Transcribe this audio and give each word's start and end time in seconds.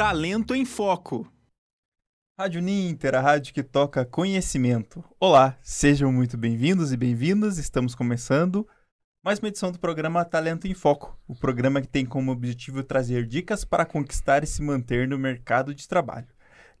Talento 0.00 0.54
em 0.54 0.64
Foco. 0.64 1.30
Rádio 2.38 2.62
Ninter, 2.62 3.14
a 3.14 3.20
rádio 3.20 3.52
que 3.52 3.62
toca 3.62 4.02
conhecimento. 4.02 5.04
Olá, 5.20 5.58
sejam 5.60 6.10
muito 6.10 6.38
bem-vindos 6.38 6.90
e 6.90 6.96
bem-vindas. 6.96 7.58
Estamos 7.58 7.94
começando 7.94 8.66
mais 9.22 9.38
uma 9.38 9.48
edição 9.48 9.70
do 9.70 9.78
programa 9.78 10.24
Talento 10.24 10.66
em 10.66 10.72
Foco, 10.72 11.20
o 11.28 11.34
programa 11.34 11.82
que 11.82 11.86
tem 11.86 12.06
como 12.06 12.32
objetivo 12.32 12.82
trazer 12.82 13.26
dicas 13.26 13.62
para 13.62 13.84
conquistar 13.84 14.42
e 14.42 14.46
se 14.46 14.62
manter 14.62 15.06
no 15.06 15.18
mercado 15.18 15.74
de 15.74 15.86
trabalho. 15.86 16.28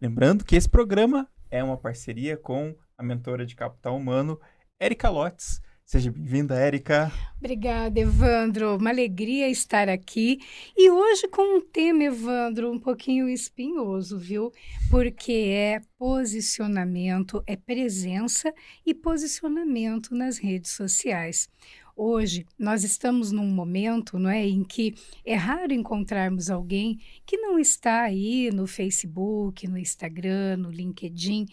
Lembrando 0.00 0.42
que 0.42 0.56
esse 0.56 0.70
programa 0.70 1.28
é 1.50 1.62
uma 1.62 1.76
parceria 1.76 2.38
com 2.38 2.74
a 2.96 3.02
mentora 3.02 3.44
de 3.44 3.54
capital 3.54 3.98
humano, 3.98 4.40
Erika 4.80 5.10
Lotes. 5.10 5.60
Seja 5.90 6.08
bem-vinda, 6.12 6.54
Érica. 6.54 7.10
Obrigada, 7.36 7.98
Evandro. 7.98 8.76
Uma 8.76 8.90
alegria 8.90 9.48
estar 9.48 9.88
aqui. 9.88 10.38
E 10.76 10.88
hoje 10.88 11.26
com 11.26 11.56
um 11.56 11.60
tema, 11.60 12.04
Evandro, 12.04 12.70
um 12.70 12.78
pouquinho 12.78 13.28
espinhoso, 13.28 14.16
viu? 14.16 14.52
Porque 14.88 15.32
é 15.32 15.80
posicionamento, 15.98 17.42
é 17.44 17.56
presença 17.56 18.54
e 18.86 18.94
posicionamento 18.94 20.14
nas 20.14 20.38
redes 20.38 20.70
sociais. 20.70 21.48
Hoje 21.96 22.46
nós 22.56 22.84
estamos 22.84 23.32
num 23.32 23.48
momento, 23.48 24.16
não 24.16 24.30
é, 24.30 24.46
em 24.46 24.62
que 24.62 24.94
é 25.26 25.34
raro 25.34 25.72
encontrarmos 25.72 26.50
alguém 26.50 27.00
que 27.26 27.36
não 27.36 27.58
está 27.58 28.02
aí 28.02 28.48
no 28.52 28.64
Facebook, 28.68 29.66
no 29.66 29.76
Instagram, 29.76 30.58
no 30.58 30.70
LinkedIn, 30.70 31.46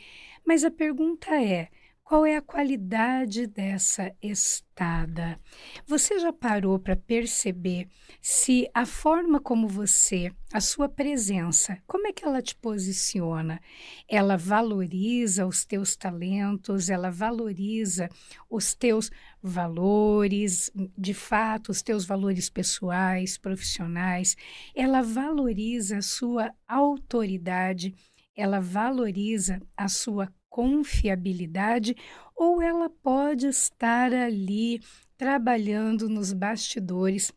mas 0.46 0.64
a 0.64 0.70
pergunta 0.70 1.34
é: 1.36 1.70
qual 2.08 2.26
é 2.26 2.38
a 2.38 2.42
qualidade 2.42 3.46
dessa 3.48 4.16
estada? 4.24 5.38
Você 5.86 6.18
já 6.20 6.32
parou 6.32 6.80
para 6.80 6.96
perceber 6.96 7.90
se 8.22 8.66
a 8.74 8.86
forma 8.86 9.42
como 9.42 9.68
você, 9.68 10.32
a 10.54 10.62
sua 10.62 10.88
presença, 10.88 11.78
como 11.86 12.08
é 12.08 12.14
que 12.14 12.24
ela 12.24 12.42
te 12.42 12.56
posiciona? 12.56 13.60
Ela 14.08 14.38
valoriza 14.38 15.46
os 15.46 15.66
teus 15.66 15.98
talentos, 15.98 16.90
ela 16.90 17.12
valoriza 17.12 18.08
os 18.50 18.74
teus 18.74 19.12
valores, 19.44 20.72
de 20.98 21.14
fato, 21.14 21.74
os 21.74 21.82
teus 21.82 22.06
valores 22.06 22.50
pessoais, 22.50 23.38
profissionais, 23.38 24.38
ela 24.74 25.02
valoriza 25.02 25.98
a 25.98 26.02
sua 26.02 26.54
autoridade, 26.66 27.94
ela 28.34 28.62
valoriza 28.62 29.62
a 29.76 29.90
sua 29.90 30.32
confiabilidade 30.58 31.96
ou 32.36 32.60
ela 32.60 32.90
pode 32.90 33.46
estar 33.46 34.12
ali 34.12 34.82
trabalhando 35.16 36.10
nos 36.10 36.34
bastidores 36.34 37.32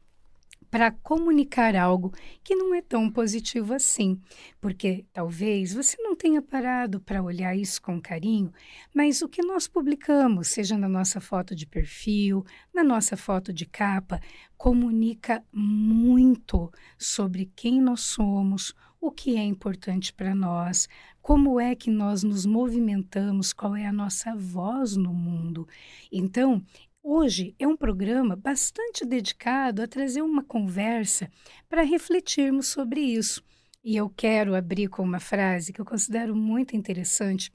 para 0.71 0.91
comunicar 0.91 1.77
algo 1.77 2.15
que 2.43 2.55
não 2.55 2.75
é 2.75 2.81
tão 2.81 3.11
positivo 3.11 3.75
assim, 3.75 4.19
porque 4.59 5.05
talvez 5.13 5.75
você 5.75 6.01
não 6.01 6.17
tenha 6.17 6.41
parado 6.41 6.99
para 6.99 7.23
olhar 7.23 7.55
isso 7.55 7.83
com 7.83 8.01
carinho, 8.01 8.51
mas 8.95 9.21
o 9.21 9.29
que 9.29 9.43
nós 9.43 9.69
publicamos, 9.69 10.49
seja 10.49 10.79
na 10.79 10.89
nossa 10.89 11.21
foto 11.21 11.55
de 11.55 11.67
perfil, 11.67 12.43
na 12.73 12.83
nossa 12.83 13.19
foto 13.19 13.53
de 13.53 13.67
capa, 13.67 14.19
comunica 14.57 15.45
muito 15.53 16.73
sobre 16.97 17.53
quem 17.55 17.83
nós 17.83 18.01
somos, 18.01 18.75
o 19.01 19.11
que 19.11 19.37
é 19.37 19.43
importante 19.43 20.13
para 20.13 20.35
nós, 20.35 20.89
como 21.23 21.59
é 21.59 21.75
que 21.75 21.91
nós 21.91 22.23
nos 22.23 22.45
movimentamos, 22.45 23.53
qual 23.53 23.75
é 23.75 23.87
a 23.87 23.93
nossa 23.93 24.35
voz 24.37 24.95
no 24.97 25.15
mundo. 25.15 25.67
Então, 26.13 26.63
hoje 27.03 27.55
é 27.59 27.67
um 27.67 27.77
programa 27.77 28.37
bastante 28.37 29.07
dedicado 29.07 29.83
a 29.83 29.89
trazer 29.89 30.23
uma 30.23 30.45
conversa 30.45 31.31
para 31.69 31.83
refletirmos 31.83 32.67
sobre 32.67 33.01
isso. 33.01 33.43
E 33.83 33.97
eu 33.97 34.11
quero 34.11 34.55
abrir 34.55 34.89
com 34.89 35.03
uma 35.03 35.21
frase 35.21 35.73
que 35.73 35.81
eu 35.81 35.87
considero 35.87 36.37
muito 36.37 36.77
interessante 36.77 37.51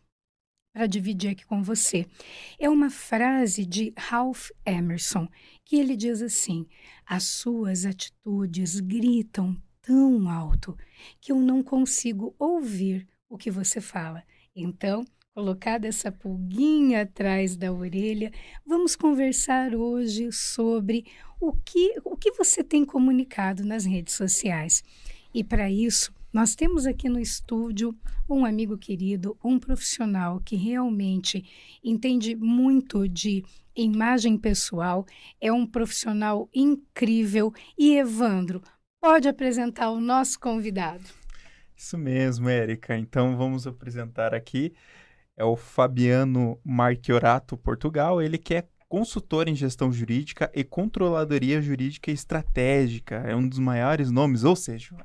para 0.73 0.87
dividir 0.87 1.29
aqui 1.29 1.45
com 1.45 1.61
você. 1.61 2.07
É 2.59 2.67
uma 2.67 2.89
frase 2.89 3.65
de 3.65 3.93
Ralph 3.95 4.49
Emerson, 4.65 5.27
que 5.63 5.75
ele 5.77 5.95
diz 5.95 6.21
assim: 6.21 6.65
As 7.05 7.23
suas 7.23 7.85
atitudes 7.85 8.79
gritam 8.79 9.55
tão 9.85 10.27
alto 10.29 10.75
que 11.21 11.31
eu 11.31 11.39
não 11.39 11.61
consigo 11.61 12.35
ouvir 12.39 13.07
o 13.29 13.37
que 13.37 13.51
você 13.51 13.79
fala. 13.79 14.23
Então, 14.55 15.05
colocada 15.33 15.87
essa 15.87 16.11
pulguinha 16.11 17.01
atrás 17.01 17.55
da 17.55 17.71
orelha, 17.71 18.31
vamos 18.65 18.95
conversar 18.95 19.75
hoje 19.75 20.31
sobre 20.31 21.05
o 21.39 21.53
que, 21.53 21.99
o 22.03 22.17
que 22.17 22.31
você 22.31 22.63
tem 22.63 22.83
comunicado 22.83 23.63
nas 23.63 23.85
redes 23.85 24.15
sociais. 24.15 24.83
E 25.33 25.43
para 25.43 25.69
isso, 25.69 26.13
nós 26.33 26.55
temos 26.55 26.85
aqui 26.85 27.07
no 27.07 27.19
estúdio 27.19 27.95
um 28.27 28.43
amigo 28.43 28.77
querido, 28.77 29.37
um 29.43 29.59
profissional 29.59 30.41
que 30.43 30.55
realmente 30.55 31.45
entende 31.83 32.35
muito 32.35 33.07
de 33.07 33.43
imagem 33.75 34.37
pessoal, 34.37 35.05
é 35.39 35.51
um 35.51 35.65
profissional 35.65 36.49
incrível. 36.53 37.53
E 37.77 37.95
Evandro, 37.95 38.61
pode 39.05 39.27
apresentar 39.27 39.91
o 39.91 40.01
nosso 40.01 40.39
convidado. 40.39 41.03
Isso 41.77 41.95
mesmo, 41.95 42.49
Érica. 42.49 42.97
Então 42.97 43.37
vamos 43.37 43.67
apresentar 43.67 44.33
aqui 44.33 44.73
é 45.37 45.43
o 45.43 45.55
Fabiano 45.55 46.59
Marchiorato 46.63 47.55
Portugal, 47.55 48.19
ele 48.19 48.39
que 48.39 48.55
é 48.55 48.63
consultor 48.89 49.47
em 49.47 49.53
gestão 49.53 49.91
jurídica 49.91 50.49
e 50.55 50.63
controladoria 50.63 51.61
jurídica 51.61 52.09
estratégica. 52.09 53.17
É 53.17 53.35
um 53.35 53.47
dos 53.47 53.59
maiores 53.59 54.09
nomes, 54.09 54.43
ou 54.43 54.55
seja, 54.55 54.95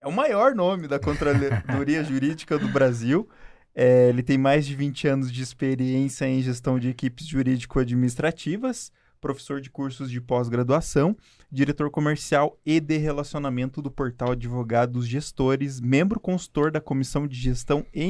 é 0.00 0.06
o 0.06 0.12
maior 0.12 0.54
nome 0.54 0.86
da 0.86 1.00
controladoria 1.00 2.04
jurídica 2.06 2.56
do 2.56 2.68
Brasil. 2.68 3.28
É, 3.74 4.08
ele 4.08 4.22
tem 4.22 4.38
mais 4.38 4.64
de 4.64 4.76
20 4.76 5.08
anos 5.08 5.32
de 5.32 5.42
experiência 5.42 6.28
em 6.28 6.40
gestão 6.42 6.78
de 6.78 6.90
equipes 6.90 7.26
jurídico-administrativas 7.26 8.92
professor 9.20 9.60
de 9.60 9.70
cursos 9.70 10.10
de 10.10 10.20
pós-graduação, 10.20 11.16
diretor 11.50 11.90
comercial 11.90 12.58
e 12.64 12.80
de 12.80 12.96
relacionamento 12.96 13.80
do 13.80 13.90
portal 13.90 14.32
Advogados 14.32 15.06
Gestores, 15.06 15.80
membro 15.80 16.18
consultor 16.18 16.70
da 16.70 16.80
Comissão 16.80 17.26
de 17.26 17.36
Gestão 17.36 17.86
e 17.94 18.04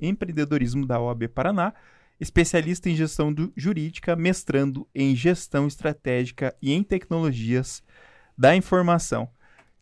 Empreendedorismo 0.00 0.86
da 0.86 1.00
OAB 1.00 1.28
Paraná, 1.28 1.72
especialista 2.20 2.88
em 2.88 2.96
gestão 2.96 3.34
jurídica, 3.56 4.16
mestrando 4.16 4.88
em 4.94 5.14
gestão 5.14 5.66
estratégica 5.66 6.54
e 6.60 6.72
em 6.72 6.82
tecnologias 6.82 7.82
da 8.36 8.56
informação. 8.56 9.28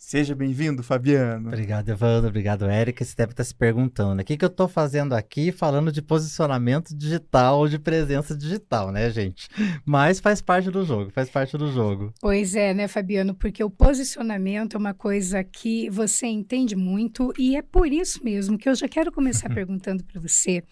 Seja 0.07 0.35
bem-vindo, 0.35 0.83
Fabiano. 0.83 1.49
Obrigado, 1.49 1.89
Evandro. 1.89 2.29
Obrigado, 2.29 2.67
Érica. 2.67 3.03
Você 3.03 3.17
deve 3.17 3.33
estar 3.33 3.43
se 3.43 3.55
perguntando, 3.55 4.15
né? 4.15 4.23
o 4.23 4.27
que, 4.27 4.37
que 4.37 4.45
eu 4.45 4.51
estou 4.51 4.69
fazendo 4.69 5.15
aqui 5.15 5.51
falando 5.51 5.91
de 5.91 6.03
posicionamento 6.03 6.95
digital 6.95 7.61
ou 7.61 7.67
de 7.67 7.79
presença 7.79 8.37
digital, 8.37 8.93
né, 8.93 9.11
gente? 9.11 9.49
Mas 9.83 10.21
faz 10.21 10.43
parte 10.43 10.71
do 10.71 10.85
jogo, 10.85 11.11
faz 11.11 11.31
parte 11.31 11.57
do 11.57 11.73
jogo. 11.73 12.13
Pois 12.21 12.55
é, 12.55 12.75
né, 12.75 12.87
Fabiano? 12.87 13.35
Porque 13.35 13.65
o 13.65 13.71
posicionamento 13.71 14.77
é 14.77 14.79
uma 14.79 14.93
coisa 14.93 15.43
que 15.43 15.89
você 15.89 16.27
entende 16.27 16.77
muito 16.77 17.33
e 17.39 17.57
é 17.57 17.63
por 17.63 17.91
isso 17.91 18.23
mesmo 18.23 18.59
que 18.59 18.69
eu 18.69 18.75
já 18.75 18.87
quero 18.87 19.11
começar 19.11 19.49
perguntando 19.55 20.05
para 20.05 20.21
você 20.21 20.63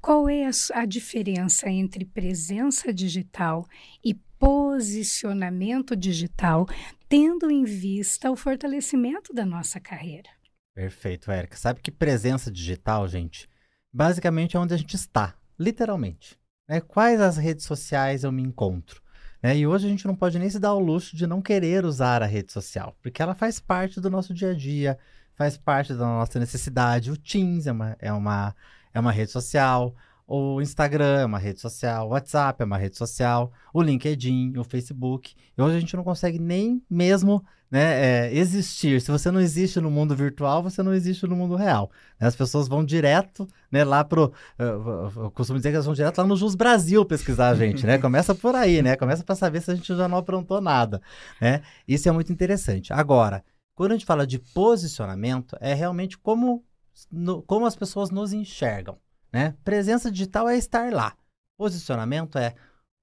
qual 0.00 0.28
é 0.28 0.46
a, 0.46 0.50
a 0.74 0.86
diferença 0.86 1.68
entre 1.68 2.04
presença 2.04 2.94
digital 2.94 3.66
e 4.04 4.14
posicionamento 4.38 5.96
digital, 5.96 6.68
tendo 7.08 7.50
em 7.50 7.64
vista 7.64 8.30
o 8.30 8.36
fortalecimento 8.36 9.32
da 9.32 9.46
nossa 9.46 9.80
carreira. 9.80 10.28
Perfeito, 10.74 11.30
Érica. 11.30 11.56
Sabe 11.56 11.80
que 11.80 11.90
presença 11.90 12.50
digital, 12.50 13.08
gente, 13.08 13.48
basicamente 13.92 14.56
é 14.56 14.60
onde 14.60 14.74
a 14.74 14.76
gente 14.76 14.94
está, 14.94 15.34
literalmente. 15.58 16.38
Né? 16.68 16.80
Quais 16.80 17.20
as 17.20 17.36
redes 17.36 17.64
sociais 17.64 18.24
eu 18.24 18.30
me 18.30 18.42
encontro? 18.42 19.02
Né? 19.42 19.56
E 19.56 19.66
hoje 19.66 19.86
a 19.86 19.90
gente 19.90 20.06
não 20.06 20.14
pode 20.14 20.38
nem 20.38 20.50
se 20.50 20.58
dar 20.58 20.74
o 20.74 20.78
luxo 20.78 21.16
de 21.16 21.26
não 21.26 21.40
querer 21.40 21.84
usar 21.84 22.22
a 22.22 22.26
rede 22.26 22.52
social, 22.52 22.96
porque 23.02 23.22
ela 23.22 23.34
faz 23.34 23.58
parte 23.58 24.00
do 24.00 24.10
nosso 24.10 24.34
dia 24.34 24.50
a 24.50 24.54
dia, 24.54 24.98
faz 25.34 25.56
parte 25.56 25.94
da 25.94 26.04
nossa 26.04 26.38
necessidade. 26.38 27.10
O 27.10 27.16
Teams 27.16 27.66
é 27.66 27.72
uma, 27.72 27.96
é 27.98 28.12
uma, 28.12 28.54
é 28.92 29.00
uma 29.00 29.12
rede 29.12 29.30
social, 29.30 29.94
o 30.28 30.60
Instagram 30.60 31.20
é 31.20 31.24
uma 31.24 31.38
rede 31.38 31.58
social, 31.58 32.06
o 32.06 32.10
WhatsApp 32.10 32.62
é 32.62 32.66
uma 32.66 32.76
rede 32.76 32.98
social, 32.98 33.50
o 33.72 33.80
LinkedIn, 33.80 34.58
o 34.58 34.62
Facebook. 34.62 35.34
E 35.56 35.62
hoje 35.62 35.76
a 35.78 35.80
gente 35.80 35.96
não 35.96 36.04
consegue 36.04 36.38
nem 36.38 36.82
mesmo 36.88 37.42
né, 37.70 38.26
é, 38.26 38.34
existir. 38.34 39.00
Se 39.00 39.10
você 39.10 39.30
não 39.30 39.40
existe 39.40 39.80
no 39.80 39.90
mundo 39.90 40.14
virtual, 40.14 40.62
você 40.62 40.82
não 40.82 40.92
existe 40.92 41.26
no 41.26 41.34
mundo 41.34 41.56
real. 41.56 41.90
Né? 42.20 42.26
As 42.26 42.36
pessoas 42.36 42.68
vão 42.68 42.84
direto 42.84 43.48
né, 43.72 43.82
lá 43.84 44.04
pro. 44.04 44.30
Eu, 44.58 45.10
eu 45.16 45.30
costumo 45.30 45.58
dizer 45.58 45.70
que 45.70 45.76
elas 45.76 45.86
vão 45.86 45.94
direto 45.94 46.18
lá 46.18 46.26
no 46.26 46.36
Jus 46.36 46.54
Brasil 46.54 47.02
pesquisar 47.06 47.48
a 47.48 47.54
gente, 47.54 47.86
né? 47.86 47.96
Começa 47.96 48.34
por 48.34 48.54
aí, 48.54 48.82
né? 48.82 48.96
Começa 48.96 49.24
para 49.24 49.34
saber 49.34 49.62
se 49.62 49.70
a 49.70 49.74
gente 49.74 49.96
já 49.96 50.06
não 50.06 50.18
aprontou 50.18 50.60
nada. 50.60 51.00
Né? 51.40 51.62
Isso 51.86 52.06
é 52.06 52.12
muito 52.12 52.30
interessante. 52.30 52.92
Agora, 52.92 53.42
quando 53.74 53.92
a 53.92 53.94
gente 53.94 54.04
fala 54.04 54.26
de 54.26 54.38
posicionamento, 54.38 55.56
é 55.58 55.72
realmente 55.72 56.18
como, 56.18 56.62
no, 57.10 57.40
como 57.42 57.64
as 57.64 57.74
pessoas 57.74 58.10
nos 58.10 58.34
enxergam. 58.34 58.98
Né? 59.32 59.54
Presença 59.64 60.10
digital 60.10 60.48
é 60.48 60.56
estar 60.56 60.92
lá. 60.92 61.16
Posicionamento 61.56 62.38
é 62.38 62.54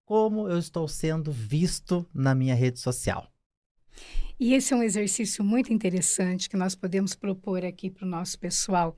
como 0.06 0.48
eu 0.48 0.58
estou 0.58 0.88
sendo 0.88 1.32
visto 1.32 2.06
na 2.14 2.36
minha 2.36 2.56
rede 2.56 2.80
social. 2.80 3.28
E 4.40 4.54
esse 4.54 4.74
é 4.74 4.78
um 4.78 4.84
exercício 4.84 5.44
muito 5.44 5.72
interessante 5.72 6.50
que 6.50 6.58
nós 6.58 6.76
podemos 6.76 7.16
propor 7.16 7.64
aqui 7.64 7.90
para 7.90 8.06
o 8.06 8.10
nosso 8.10 8.38
pessoal. 8.38 8.96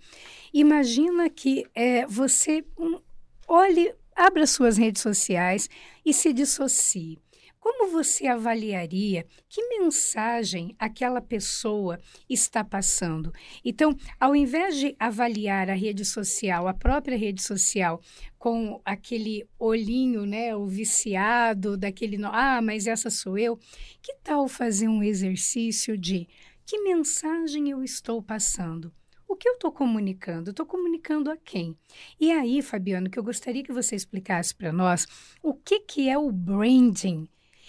Imagina 0.53 1.29
que 1.29 1.63
é, 1.75 2.07
você 2.07 2.65
um, 2.77 2.99
olhe, 3.47 3.93
abra 4.15 4.47
suas 4.47 4.77
redes 4.77 5.01
sociais 5.01 5.69
e 6.03 6.11
se 6.11 6.33
dissocie. 6.33 7.19
Como 7.69 7.91
você 7.91 8.27
avaliaria 8.27 9.25
que 9.49 9.61
mensagem 9.67 10.73
aquela 10.79 11.19
pessoa 11.19 11.99
está 12.29 12.63
passando? 12.63 13.33
Então, 13.63 13.93
ao 14.17 14.33
invés 14.33 14.77
de 14.77 14.95
avaliar 14.97 15.69
a 15.69 15.73
rede 15.73 16.05
social, 16.05 16.65
a 16.69 16.73
própria 16.73 17.17
rede 17.17 17.43
social, 17.43 17.99
com 18.39 18.81
aquele 18.85 19.45
olhinho, 19.59 20.25
né, 20.25 20.55
o 20.55 20.65
viciado 20.65 21.75
daquele, 21.75 22.17
ah, 22.23 22.61
mas 22.61 22.87
essa 22.87 23.09
sou 23.09 23.37
eu, 23.37 23.59
que 24.01 24.15
tal 24.23 24.47
fazer 24.47 24.87
um 24.87 25.03
exercício 25.03 25.97
de 25.97 26.25
que 26.65 26.79
mensagem 26.83 27.69
eu 27.69 27.83
estou 27.83 28.23
passando? 28.23 28.93
O 29.27 29.35
que 29.35 29.49
eu 29.49 29.55
estou 29.55 29.73
comunicando? 29.73 30.51
Estou 30.51 30.65
comunicando 30.65 31.29
a 31.29 31.35
quem? 31.35 31.77
E 32.17 32.31
aí, 32.31 32.61
Fabiano, 32.61 33.09
que 33.09 33.19
eu 33.19 33.23
gostaria 33.23 33.61
que 33.61 33.73
você 33.73 33.93
explicasse 33.93 34.55
para 34.55 34.71
nós 34.71 35.05
o 35.43 35.53
que, 35.53 35.81
que 35.81 36.07
é 36.07 36.17
o 36.17 36.31
branding 36.31 37.27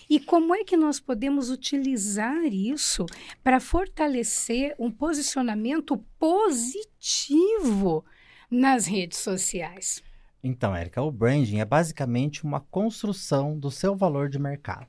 e 0.08 0.19
como 0.19 0.55
é 0.55 0.64
que 0.64 0.76
nós 0.76 0.99
podemos 0.99 1.50
utilizar 1.50 2.44
isso 2.46 3.05
para 3.43 3.60
fortalecer 3.60 4.75
um 4.78 4.90
posicionamento 4.90 5.99
positivo 6.19 8.05
nas 8.50 8.87
redes 8.87 9.19
sociais? 9.19 10.02
Então, 10.43 10.75
Érica, 10.75 11.02
o 11.02 11.10
branding 11.10 11.58
é 11.58 11.64
basicamente 11.64 12.44
uma 12.44 12.60
construção 12.60 13.58
do 13.58 13.70
seu 13.70 13.94
valor 13.94 14.28
de 14.28 14.38
mercado. 14.38 14.88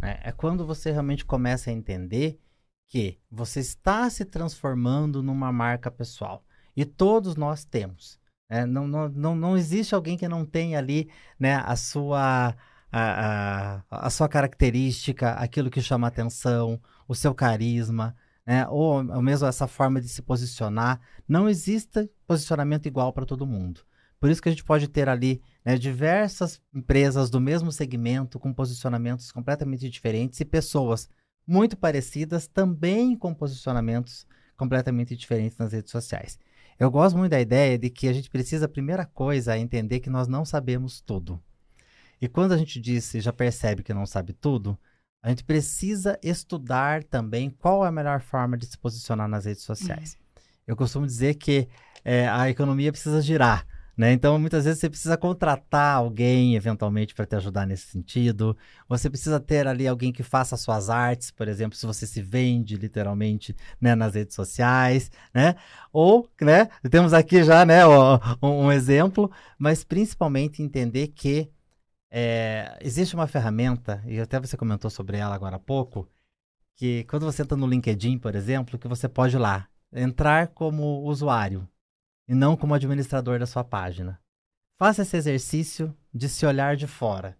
Né? 0.00 0.20
É 0.22 0.30
quando 0.30 0.66
você 0.66 0.92
realmente 0.92 1.24
começa 1.24 1.70
a 1.70 1.72
entender 1.72 2.38
que 2.88 3.18
você 3.30 3.60
está 3.60 4.08
se 4.10 4.24
transformando 4.24 5.22
numa 5.22 5.50
marca 5.50 5.90
pessoal. 5.90 6.44
E 6.76 6.84
todos 6.84 7.36
nós 7.36 7.64
temos. 7.64 8.20
Né? 8.50 8.66
Não, 8.66 8.86
não, 8.86 9.08
não, 9.08 9.34
não 9.34 9.56
existe 9.56 9.94
alguém 9.94 10.16
que 10.16 10.28
não 10.28 10.44
tenha 10.44 10.78
ali 10.78 11.10
né, 11.38 11.54
a 11.64 11.74
sua 11.74 12.54
a, 12.92 13.82
a, 13.90 14.06
a 14.06 14.10
sua 14.10 14.28
característica, 14.28 15.32
aquilo 15.32 15.70
que 15.70 15.80
chama 15.80 16.06
atenção, 16.06 16.78
o 17.08 17.14
seu 17.14 17.34
carisma, 17.34 18.14
né? 18.46 18.66
ou, 18.68 18.96
ou 18.96 19.22
mesmo 19.22 19.48
essa 19.48 19.66
forma 19.66 20.00
de 20.00 20.08
se 20.08 20.20
posicionar. 20.20 21.00
Não 21.26 21.48
existe 21.48 22.10
posicionamento 22.26 22.86
igual 22.86 23.12
para 23.12 23.24
todo 23.24 23.46
mundo. 23.46 23.80
Por 24.20 24.30
isso 24.30 24.40
que 24.40 24.48
a 24.48 24.52
gente 24.52 24.62
pode 24.62 24.86
ter 24.86 25.08
ali 25.08 25.42
né, 25.64 25.76
diversas 25.76 26.60
empresas 26.72 27.28
do 27.30 27.40
mesmo 27.40 27.72
segmento 27.72 28.38
com 28.38 28.52
posicionamentos 28.52 29.32
completamente 29.32 29.88
diferentes 29.88 30.38
e 30.38 30.44
pessoas 30.44 31.08
muito 31.44 31.76
parecidas 31.76 32.46
também 32.46 33.16
com 33.16 33.34
posicionamentos 33.34 34.26
completamente 34.56 35.16
diferentes 35.16 35.58
nas 35.58 35.72
redes 35.72 35.90
sociais. 35.90 36.38
Eu 36.78 36.90
gosto 36.90 37.18
muito 37.18 37.32
da 37.32 37.40
ideia 37.40 37.76
de 37.78 37.90
que 37.90 38.06
a 38.06 38.12
gente 38.12 38.30
precisa, 38.30 38.68
primeira 38.68 39.04
coisa, 39.04 39.56
é 39.56 39.58
entender 39.58 39.98
que 39.98 40.10
nós 40.10 40.28
não 40.28 40.44
sabemos 40.44 41.00
tudo. 41.00 41.42
E 42.22 42.28
quando 42.28 42.52
a 42.52 42.56
gente 42.56 42.80
diz 42.80 43.12
e 43.14 43.20
já 43.20 43.32
percebe 43.32 43.82
que 43.82 43.92
não 43.92 44.06
sabe 44.06 44.32
tudo, 44.32 44.78
a 45.20 45.28
gente 45.28 45.42
precisa 45.42 46.16
estudar 46.22 47.02
também 47.02 47.50
qual 47.50 47.84
é 47.84 47.88
a 47.88 47.92
melhor 47.92 48.20
forma 48.20 48.56
de 48.56 48.64
se 48.64 48.78
posicionar 48.78 49.26
nas 49.26 49.44
redes 49.44 49.64
sociais. 49.64 50.14
Uhum. 50.14 50.42
Eu 50.68 50.76
costumo 50.76 51.04
dizer 51.04 51.34
que 51.34 51.68
é, 52.04 52.28
a 52.28 52.48
economia 52.48 52.92
precisa 52.92 53.20
girar. 53.20 53.66
Né? 53.96 54.12
Então, 54.12 54.38
muitas 54.38 54.64
vezes 54.64 54.78
você 54.78 54.88
precisa 54.88 55.16
contratar 55.16 55.96
alguém, 55.96 56.54
eventualmente, 56.54 57.12
para 57.12 57.26
te 57.26 57.34
ajudar 57.34 57.66
nesse 57.66 57.88
sentido. 57.88 58.56
Você 58.88 59.10
precisa 59.10 59.40
ter 59.40 59.66
ali 59.66 59.88
alguém 59.88 60.12
que 60.12 60.22
faça 60.22 60.56
suas 60.56 60.88
artes, 60.88 61.32
por 61.32 61.48
exemplo, 61.48 61.76
se 61.76 61.84
você 61.84 62.06
se 62.06 62.22
vende 62.22 62.76
literalmente 62.76 63.54
né, 63.80 63.96
nas 63.96 64.14
redes 64.14 64.36
sociais, 64.36 65.10
né? 65.34 65.56
Ou, 65.92 66.30
né? 66.40 66.68
Temos 66.88 67.12
aqui 67.12 67.42
já, 67.42 67.66
né, 67.66 67.84
um, 67.84 68.66
um 68.66 68.72
exemplo, 68.72 69.28
mas 69.58 69.82
principalmente 69.82 70.62
entender 70.62 71.08
que 71.08 71.50
é, 72.14 72.76
existe 72.82 73.14
uma 73.14 73.26
ferramenta, 73.26 74.02
e 74.06 74.20
até 74.20 74.38
você 74.38 74.54
comentou 74.54 74.90
sobre 74.90 75.16
ela 75.16 75.34
agora 75.34 75.56
há 75.56 75.58
pouco, 75.58 76.06
que 76.76 77.04
quando 77.04 77.24
você 77.24 77.40
entra 77.40 77.56
no 77.56 77.66
LinkedIn, 77.66 78.18
por 78.18 78.34
exemplo, 78.34 78.78
que 78.78 78.86
você 78.86 79.08
pode 79.08 79.38
lá 79.38 79.66
entrar 79.90 80.48
como 80.48 81.02
usuário 81.04 81.66
e 82.28 82.34
não 82.34 82.54
como 82.54 82.74
administrador 82.74 83.38
da 83.38 83.46
sua 83.46 83.64
página. 83.64 84.20
Faça 84.78 85.02
esse 85.02 85.16
exercício 85.16 85.96
de 86.12 86.28
se 86.28 86.44
olhar 86.44 86.76
de 86.76 86.86
fora. 86.86 87.38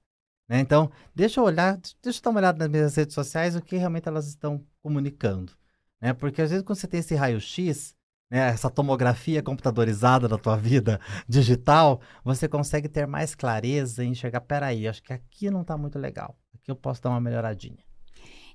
Né? 0.48 0.60
Então, 0.60 0.90
deixa 1.14 1.40
eu 1.40 1.44
olhar, 1.44 1.78
deixa 2.02 2.18
eu 2.18 2.22
dar 2.22 2.30
uma 2.30 2.40
olhada 2.40 2.58
nas 2.58 2.68
minhas 2.70 2.96
redes 2.96 3.14
sociais, 3.14 3.54
o 3.54 3.60
que 3.60 3.76
realmente 3.76 4.08
elas 4.08 4.26
estão 4.26 4.64
comunicando. 4.82 5.52
Né? 6.00 6.14
Porque 6.14 6.40
às 6.40 6.50
vezes 6.50 6.64
quando 6.64 6.78
você 6.78 6.88
tem 6.88 7.00
esse 7.00 7.14
raio-x, 7.14 7.94
né, 8.32 8.48
essa 8.48 8.70
tomografia 8.70 9.42
computadorizada 9.42 10.26
da 10.26 10.38
tua 10.38 10.56
vida 10.56 10.98
digital, 11.28 12.00
você 12.24 12.48
consegue 12.48 12.88
ter 12.88 13.06
mais 13.06 13.34
clareza 13.34 14.02
e 14.02 14.08
enxergar, 14.08 14.40
peraí, 14.40 14.88
acho 14.88 15.02
que 15.02 15.12
aqui 15.12 15.50
não 15.50 15.60
está 15.60 15.76
muito 15.76 15.98
legal, 15.98 16.34
aqui 16.54 16.70
eu 16.70 16.76
posso 16.76 17.02
dar 17.02 17.10
uma 17.10 17.20
melhoradinha. 17.20 17.84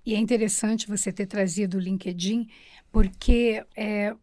E 0.04 0.16
é 0.16 0.18
interessante 0.18 0.88
você 0.88 1.14
ter 1.14 1.28
trazido 1.28 1.78
o 1.78 1.80
LinkedIn, 1.80 2.48
porque 2.92 3.64
é, 3.76 4.16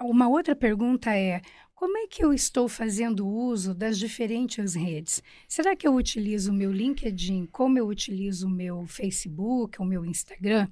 uma 0.00 0.28
outra 0.28 0.54
pergunta 0.54 1.16
é: 1.16 1.40
como 1.80 1.96
é 1.96 2.06
que 2.06 2.22
eu 2.22 2.30
estou 2.30 2.68
fazendo 2.68 3.26
uso 3.26 3.74
das 3.74 3.98
diferentes 3.98 4.74
redes? 4.74 5.22
Será 5.48 5.74
que 5.74 5.88
eu 5.88 5.94
utilizo 5.94 6.50
o 6.50 6.54
meu 6.54 6.70
LinkedIn 6.70 7.46
como 7.46 7.78
eu 7.78 7.88
utilizo 7.88 8.48
o 8.48 8.50
meu 8.50 8.84
Facebook, 8.86 9.80
o 9.80 9.84
meu 9.86 10.04
Instagram, 10.04 10.68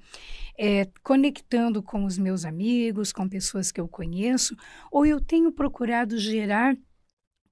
é, 0.58 0.86
conectando 1.02 1.82
com 1.82 2.04
os 2.04 2.18
meus 2.18 2.44
amigos, 2.44 3.10
com 3.10 3.26
pessoas 3.26 3.72
que 3.72 3.80
eu 3.80 3.88
conheço, 3.88 4.54
ou 4.92 5.06
eu 5.06 5.18
tenho 5.18 5.50
procurado 5.50 6.18
gerar 6.18 6.76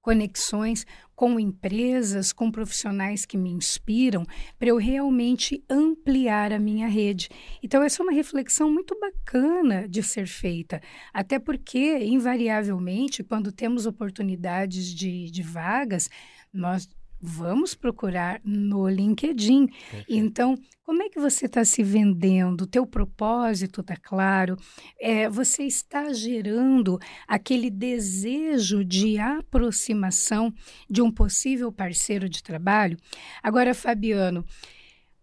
conexões 0.03 0.85
com 1.17 1.39
empresas, 1.39 2.31
com 2.31 2.51
profissionais 2.51 3.25
que 3.25 3.39
me 3.39 3.49
inspiram, 3.49 4.23
para 4.59 4.69
eu 4.69 4.77
realmente 4.77 5.63
ampliar 5.67 6.53
a 6.53 6.59
minha 6.59 6.87
rede. 6.87 7.27
Então, 7.63 7.81
essa 7.81 8.03
é 8.03 8.05
uma 8.05 8.13
reflexão 8.13 8.71
muito 8.71 8.95
bacana 8.99 9.87
de 9.89 10.03
ser 10.03 10.27
feita, 10.27 10.79
até 11.11 11.39
porque, 11.39 11.97
invariavelmente, 12.05 13.23
quando 13.23 13.51
temos 13.51 13.87
oportunidades 13.87 14.93
de, 14.93 15.31
de 15.31 15.41
vagas, 15.41 16.07
nós 16.53 16.87
vamos 17.21 17.75
procurar 17.75 18.39
no 18.43 18.87
LinkedIn. 18.87 19.67
Perfeito. 19.67 20.05
Então, 20.07 20.57
como 20.83 21.03
é 21.03 21.09
que 21.09 21.19
você 21.19 21.47
está 21.47 21.65
se 21.65 21.83
vendendo? 21.83 22.61
O 22.61 22.67
teu 22.67 22.85
propósito 22.85 23.81
está 23.81 23.95
claro? 23.95 24.57
É, 24.99 25.27
você 25.29 25.63
está 25.63 26.13
gerando 26.13 26.99
aquele 27.27 27.69
desejo 27.69 28.85
de 28.85 29.17
aproximação 29.17 30.53
de 30.89 31.01
um 31.01 31.11
possível 31.11 31.71
parceiro 31.71 32.29
de 32.29 32.41
trabalho? 32.41 32.97
Agora, 33.43 33.73
Fabiano, 33.73 34.45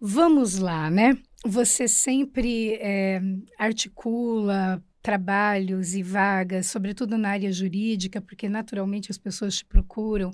vamos 0.00 0.59
lá, 0.59 0.90
né? 0.90 1.16
Você 1.47 1.88
sempre 1.88 2.75
é, 2.80 3.21
articula 3.59 4.83
trabalhos 5.04 5.94
e 5.94 6.02
vagas, 6.02 6.68
sobretudo 6.68 7.18
na 7.18 7.28
área 7.28 7.52
jurídica, 7.52 8.23
porque 8.23 8.49
naturalmente 8.49 9.11
as 9.11 9.18
pessoas 9.18 9.58
te 9.58 9.64
procuram. 9.66 10.30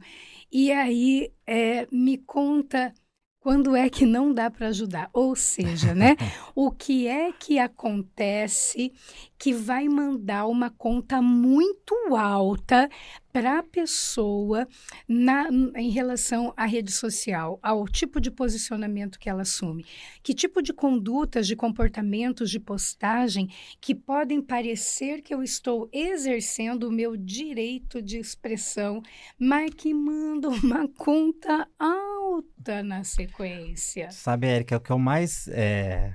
E 0.50 0.70
aí 0.70 1.32
é, 1.44 1.88
me 1.90 2.16
conta 2.18 2.94
quando 3.40 3.74
é 3.74 3.90
que 3.90 4.06
não 4.06 4.32
dá 4.32 4.48
para 4.48 4.68
ajudar? 4.68 5.10
Ou 5.12 5.34
seja, 5.34 5.92
né? 5.92 6.14
o 6.54 6.70
que 6.70 7.08
é 7.08 7.32
que 7.32 7.58
acontece 7.58 8.92
que 9.36 9.52
vai 9.52 9.88
mandar 9.88 10.46
uma 10.46 10.70
conta 10.70 11.20
muito 11.20 11.94
alta 12.14 12.88
para 13.32 13.58
a 13.58 13.62
pessoa 13.62 14.66
na, 15.08 15.48
em 15.76 15.90
relação 15.90 16.52
à 16.56 16.66
rede 16.66 16.90
social, 16.92 17.58
ao 17.62 17.86
tipo 17.86 18.20
de 18.20 18.30
posicionamento 18.30 19.18
que 19.18 19.28
ela 19.28 19.42
assume? 19.42 19.84
Que 20.22 20.34
tipo 20.34 20.62
de 20.62 20.72
condutas, 20.72 21.46
de 21.46 21.56
comportamentos, 21.56 22.50
de 22.50 22.58
postagem 22.58 23.48
que 23.80 23.94
podem 23.94 24.42
parecer 24.42 25.22
que 25.22 25.34
eu 25.34 25.42
estou 25.42 25.88
exercendo 25.92 26.88
o 26.88 26.92
meu 26.92 27.16
direito 27.16 28.02
de 28.02 28.18
expressão, 28.18 29.02
mas 29.38 29.72
que 29.74 29.94
mandam 29.94 30.52
uma 30.52 30.88
conta 30.96 31.68
alta 31.78 32.82
na 32.82 33.04
sequência? 33.04 34.10
Sabe, 34.10 34.46
Érica, 34.46 34.76
o 34.76 34.80
que 34.80 34.90
eu 34.90 34.98
mais 34.98 35.48
é, 35.48 36.14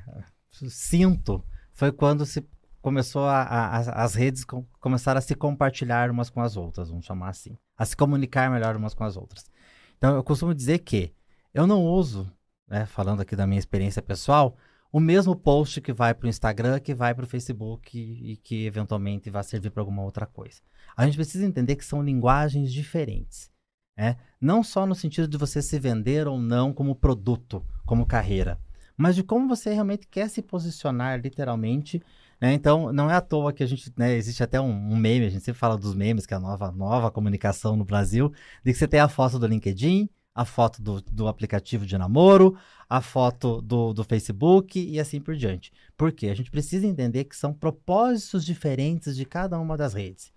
sinto 0.70 1.44
foi 1.74 1.92
quando 1.92 2.26
se 2.26 2.42
começou 2.86 3.24
a, 3.24 3.42
a, 3.42 4.04
as 4.04 4.14
redes 4.14 4.46
com, 4.46 4.64
começaram 4.80 5.18
a 5.18 5.22
se 5.22 5.34
compartilhar 5.34 6.12
umas 6.12 6.30
com 6.30 6.40
as 6.40 6.56
outras, 6.56 6.88
vamos 6.88 7.04
chamar 7.04 7.30
assim, 7.30 7.58
a 7.76 7.84
se 7.84 7.98
comunicar 7.98 8.52
melhor 8.52 8.76
umas 8.76 8.94
com 8.94 9.04
as 9.04 9.18
outras. 9.18 9.50
Então 9.98 10.16
eu 10.16 10.24
costumo 10.24 10.54
dizer 10.54 10.78
que 10.78 11.12
eu 11.52 11.66
não 11.66 11.84
uso, 11.84 12.32
né, 12.68 12.86
falando 12.86 13.22
aqui 13.22 13.36
da 13.36 13.48
minha 13.48 13.58
experiência 13.58 14.04
pessoal, 14.04 14.56
o 14.92 15.00
mesmo 15.00 15.36
post 15.36 15.82
que 15.82 15.92
vai 15.92 16.14
para 16.14 16.28
o 16.28 16.30
Instagram, 16.30 16.80
que 16.80 16.94
vai 16.94 17.16
para 17.16 17.24
o 17.24 17.28
Facebook 17.28 17.98
e, 17.98 18.34
e 18.34 18.38
que 18.38 18.68
eventualmente 18.68 19.32
vai 19.32 19.44
servir 19.44 19.72
para 19.72 19.82
alguma 19.82 20.04
outra 20.04 20.28
coisa. 20.28 20.62
A 20.96 21.06
gente 21.06 21.16
precisa 21.16 21.44
entender 21.44 21.78
que 21.78 21.84
são 21.84 22.04
linguagens 22.04 22.72
diferentes. 22.72 23.50
Né? 23.98 24.16
Não 24.40 24.62
só 24.62 24.86
no 24.86 24.94
sentido 24.94 25.28
de 25.28 25.40
você 25.40 25.60
se 25.60 25.80
vender 25.80 26.28
ou 26.28 26.40
não 26.40 26.72
como 26.72 26.94
produto, 26.94 27.66
como 27.84 28.06
carreira, 28.06 28.60
mas 28.96 29.16
de 29.16 29.24
como 29.24 29.48
você 29.48 29.74
realmente 29.74 30.08
quer 30.08 30.30
se 30.30 30.44
posicionar 30.44 31.20
literalmente. 31.20 32.00
Né? 32.40 32.54
Então, 32.54 32.92
não 32.92 33.10
é 33.10 33.16
à 33.16 33.22
toa 33.22 33.54
que 33.54 33.64
a 33.64 33.68
gente, 33.68 33.92
né, 33.98 34.14
existe 34.16 34.44
até 34.44 34.60
um, 34.60 34.70
um, 34.70 34.96
meme, 34.96 35.26
a 35.26 35.30
gente 35.30 35.44
sempre 35.44 35.60
fala 35.60 35.78
dos 35.78 35.96
memes, 35.96 36.26
que 36.26 36.34
é 36.34 36.38
a 36.38 36.40
nova, 36.40 36.72
nova 36.72 37.10
comunicação 37.10 37.76
no 37.76 37.86
Brasil, 37.86 38.32
de 38.64 38.74
que 38.74 38.78
você 38.78 38.88
tem 38.88 39.00
a 39.00 39.08
foto 39.08 39.40
do 39.40 39.48
LinkedIn, 39.48 40.10
a 40.34 40.44
foto 40.44 40.82
do, 40.82 41.02
do 41.02 41.28
aplicativo 41.30 41.86
de 41.86 41.98
namoro, 41.98 42.58
a 42.90 43.00
foto 43.00 43.62
do, 43.62 43.94
do 43.94 44.04
Facebook 44.04 44.78
e 44.78 45.00
assim 45.00 45.22
por 45.22 45.36
diante. 45.36 45.72
Por 45.96 46.12
quê? 46.12 46.28
A 46.28 46.36
gente 46.36 46.52
precisa 46.52 46.86
entender 46.86 47.24
que 47.24 47.36
são 47.38 47.54
propósitos 47.54 48.46
diferentes 48.46 49.16
de 49.16 49.26
cada 49.26 49.58
uma 49.58 49.78
das 49.78 49.94
redes. 49.94 50.34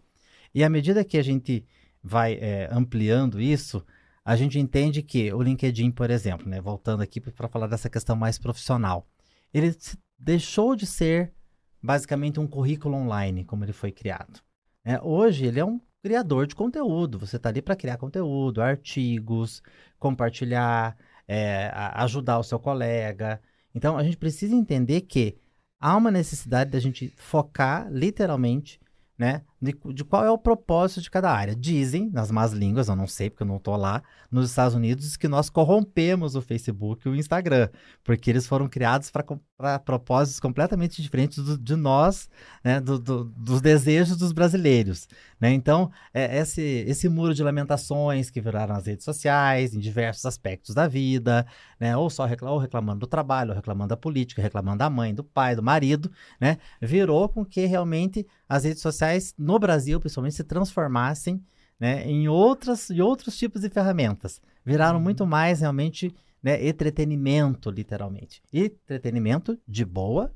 E 0.54 0.62
à 0.62 0.68
medida 0.70 1.04
que 1.04 1.18
a 1.18 1.22
gente 1.22 1.64
vai 2.02 2.34
é, 2.34 2.68
ampliando 2.70 3.40
isso, 3.40 3.84
a 4.24 4.36
gente 4.36 4.58
entende 4.58 5.02
que 5.02 5.32
o 5.32 5.42
LinkedIn, 5.42 5.90
por 5.90 6.10
exemplo, 6.10 6.48
né, 6.48 6.60
voltando 6.60 7.02
aqui 7.02 7.20
para 7.20 7.48
falar 7.48 7.66
dessa 7.66 7.90
questão 7.90 8.14
mais 8.14 8.38
profissional, 8.38 9.06
ele 9.52 9.74
deixou 10.18 10.76
de 10.76 10.86
ser 10.86 11.32
basicamente 11.82 12.40
um 12.40 12.46
currículo 12.46 12.96
online, 12.96 13.44
como 13.44 13.64
ele 13.64 13.72
foi 13.72 13.92
criado. 13.92 14.40
É, 14.84 15.00
hoje 15.02 15.46
ele 15.46 15.60
é 15.60 15.64
um 15.64 15.80
criador 16.02 16.46
de 16.46 16.54
conteúdo. 16.54 17.18
Você 17.18 17.36
está 17.36 17.48
ali 17.48 17.60
para 17.60 17.76
criar 17.76 17.96
conteúdo, 17.96 18.62
artigos, 18.62 19.62
compartilhar, 19.98 20.96
é, 21.26 21.70
ajudar 21.94 22.38
o 22.38 22.44
seu 22.44 22.58
colega. 22.58 23.40
Então 23.74 23.96
a 23.96 24.02
gente 24.02 24.16
precisa 24.16 24.54
entender 24.54 25.02
que 25.02 25.38
há 25.80 25.96
uma 25.96 26.10
necessidade 26.10 26.70
da 26.70 26.80
gente 26.80 27.08
focar 27.16 27.88
literalmente 27.90 28.80
né? 29.18 29.42
De, 29.60 29.76
de, 29.92 30.04
qual 30.04 30.24
é 30.24 30.30
o 30.30 30.38
propósito 30.38 31.00
de 31.00 31.10
cada 31.10 31.30
área. 31.32 31.54
Dizem, 31.54 32.08
nas 32.12 32.30
más 32.30 32.52
línguas, 32.52 32.88
eu 32.88 32.94
não 32.94 33.06
sei 33.06 33.28
porque 33.28 33.42
eu 33.42 33.46
não 33.46 33.56
estou 33.56 33.76
lá, 33.76 34.02
nos 34.30 34.50
Estados 34.50 34.74
Unidos, 34.74 35.16
que 35.16 35.26
nós 35.26 35.50
corrompemos 35.50 36.36
o 36.36 36.42
Facebook 36.42 37.06
e 37.06 37.10
o 37.10 37.16
Instagram, 37.16 37.68
porque 38.04 38.30
eles 38.30 38.46
foram 38.46 38.68
criados 38.68 39.10
para 39.10 39.78
propósitos 39.80 40.38
completamente 40.38 41.02
diferentes 41.02 41.42
do, 41.42 41.58
de 41.58 41.74
nós, 41.74 42.28
né? 42.62 42.80
Do, 42.80 42.98
do, 42.98 43.24
dos 43.24 43.60
desejos 43.60 44.16
dos 44.16 44.32
brasileiros. 44.32 45.08
Né? 45.40 45.52
Então, 45.52 45.90
é, 46.12 46.38
esse, 46.38 46.62
esse 46.86 47.08
muro 47.08 47.34
de 47.34 47.42
lamentações 47.42 48.30
que 48.30 48.40
viraram 48.40 48.74
as 48.74 48.86
redes 48.86 49.04
sociais, 49.04 49.74
em 49.74 49.78
diversos 49.78 50.24
aspectos 50.26 50.74
da 50.74 50.86
vida, 50.86 51.46
né? 51.78 51.96
ou 51.96 52.10
só 52.10 52.24
reclam, 52.24 52.52
ou 52.52 52.58
reclamando 52.58 53.00
do 53.00 53.06
trabalho, 53.06 53.50
ou 53.50 53.56
reclamando 53.56 53.88
da 53.88 53.96
política, 53.96 54.42
reclamando 54.42 54.78
da 54.78 54.90
mãe, 54.90 55.14
do 55.14 55.24
pai, 55.24 55.54
do 55.54 55.62
marido, 55.62 56.10
né? 56.40 56.58
virou 56.80 57.28
com 57.28 57.44
que 57.44 57.66
realmente 57.66 58.26
as 58.48 58.64
redes 58.64 58.82
sociais, 58.82 59.34
no 59.48 59.58
Brasil, 59.58 59.98
principalmente, 59.98 60.34
se 60.34 60.44
transformassem 60.44 61.42
né, 61.80 62.06
em, 62.06 62.28
outras, 62.28 62.90
em 62.90 63.00
outros 63.00 63.34
tipos 63.34 63.62
de 63.62 63.70
ferramentas. 63.70 64.42
Viraram 64.62 65.00
muito 65.00 65.22
uhum. 65.22 65.30
mais 65.30 65.60
realmente 65.60 66.14
né, 66.42 66.68
entretenimento, 66.68 67.70
literalmente. 67.70 68.42
E 68.52 68.66
entretenimento 68.66 69.58
de 69.66 69.86
boa 69.86 70.30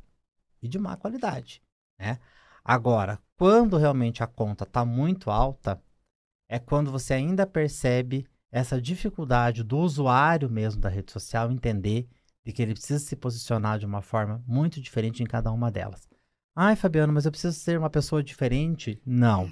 e 0.63 0.67
de 0.67 0.79
má 0.79 0.97
qualidade. 0.97 1.63
Né? 1.99 2.19
Agora, 2.65 3.19
quando 3.37 3.77
realmente 3.77 4.23
a 4.23 4.27
conta 4.27 4.65
está 4.65 4.83
muito 4.83 5.31
alta, 5.31 5.79
é 6.49 6.59
quando 6.59 6.91
você 6.91 7.13
ainda 7.13 7.47
percebe 7.47 8.27
essa 8.51 8.81
dificuldade 8.81 9.63
do 9.63 9.77
usuário 9.77 10.49
mesmo 10.49 10.81
da 10.81 10.89
rede 10.89 11.13
social 11.13 11.53
entender 11.53 12.09
de 12.47 12.51
que 12.51 12.63
ele 12.63 12.73
precisa 12.73 12.99
se 12.99 13.15
posicionar 13.15 13.79
de 13.79 13.85
uma 13.85 14.01
forma 14.01 14.43
muito 14.47 14.81
diferente 14.81 15.23
em 15.23 15.27
cada 15.27 15.53
uma 15.53 15.71
delas. 15.71 16.09
Ai, 16.55 16.77
Fabiano, 16.77 17.13
mas 17.13 17.25
eu 17.25 17.31
preciso 17.31 17.59
ser 17.59 17.79
uma 17.79 17.89
pessoa 17.89 18.23
diferente? 18.23 19.01
Não. 19.07 19.49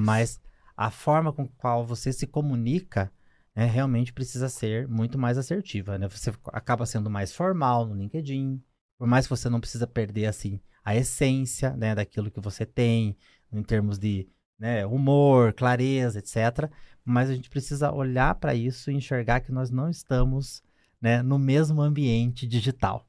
Mas 0.00 0.40
a 0.76 0.90
forma 0.90 1.32
com 1.32 1.46
qual 1.46 1.86
você 1.86 2.12
se 2.12 2.26
comunica 2.26 3.12
né, 3.54 3.66
realmente 3.66 4.12
precisa 4.12 4.48
ser 4.48 4.88
muito 4.88 5.18
mais 5.18 5.36
assertiva. 5.36 5.98
Né? 5.98 6.08
Você 6.08 6.32
acaba 6.46 6.86
sendo 6.86 7.10
mais 7.10 7.34
formal 7.34 7.86
no 7.86 7.94
LinkedIn, 7.94 8.62
por 8.98 9.06
mais 9.06 9.26
que 9.26 9.30
você 9.30 9.48
não 9.48 9.60
precisa 9.60 9.86
perder 9.86 10.26
assim 10.26 10.60
a 10.84 10.96
essência 10.96 11.76
né, 11.76 11.94
daquilo 11.94 12.30
que 12.30 12.40
você 12.40 12.66
tem 12.66 13.16
em 13.52 13.62
termos 13.62 13.98
de 13.98 14.28
né, 14.58 14.86
humor, 14.86 15.52
clareza, 15.52 16.18
etc. 16.18 16.70
Mas 17.04 17.28
a 17.28 17.34
gente 17.34 17.50
precisa 17.50 17.92
olhar 17.92 18.34
para 18.36 18.54
isso 18.54 18.90
e 18.90 18.94
enxergar 18.94 19.40
que 19.40 19.52
nós 19.52 19.70
não 19.70 19.90
estamos 19.90 20.62
né, 21.00 21.22
no 21.22 21.38
mesmo 21.38 21.82
ambiente 21.82 22.46
digital. 22.46 23.06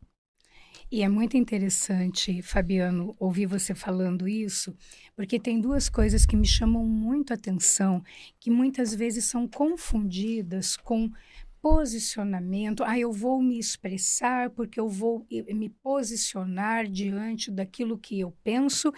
E 0.94 1.02
é 1.02 1.10
muito 1.10 1.36
interessante, 1.36 2.40
Fabiano, 2.44 3.16
ouvir 3.20 3.48
você 3.48 3.74
falando 3.74 4.28
isso, 4.28 4.78
porque 5.16 5.40
tem 5.40 5.60
duas 5.60 5.90
coisas 5.90 6.24
que 6.24 6.36
me 6.36 6.46
chamam 6.46 6.86
muito 6.86 7.32
a 7.32 7.34
atenção, 7.34 8.04
que 8.40 8.52
muitas 8.52 8.94
vezes 8.94 9.26
são 9.26 9.48
confundidas 9.48 10.78
com 10.78 11.10
posicionamento. 11.60 12.84
Ah, 12.84 13.00
eu 13.00 13.12
vou 13.12 13.42
me 13.42 13.58
expressar 13.58 14.52
porque 14.52 14.80
eu 14.80 14.88
vou 14.88 15.26
me 15.32 15.68
posicionar 15.68 16.88
diante 16.88 17.50
daquilo 17.50 17.98
que 17.98 18.20
eu 18.20 18.32
penso. 18.44 18.94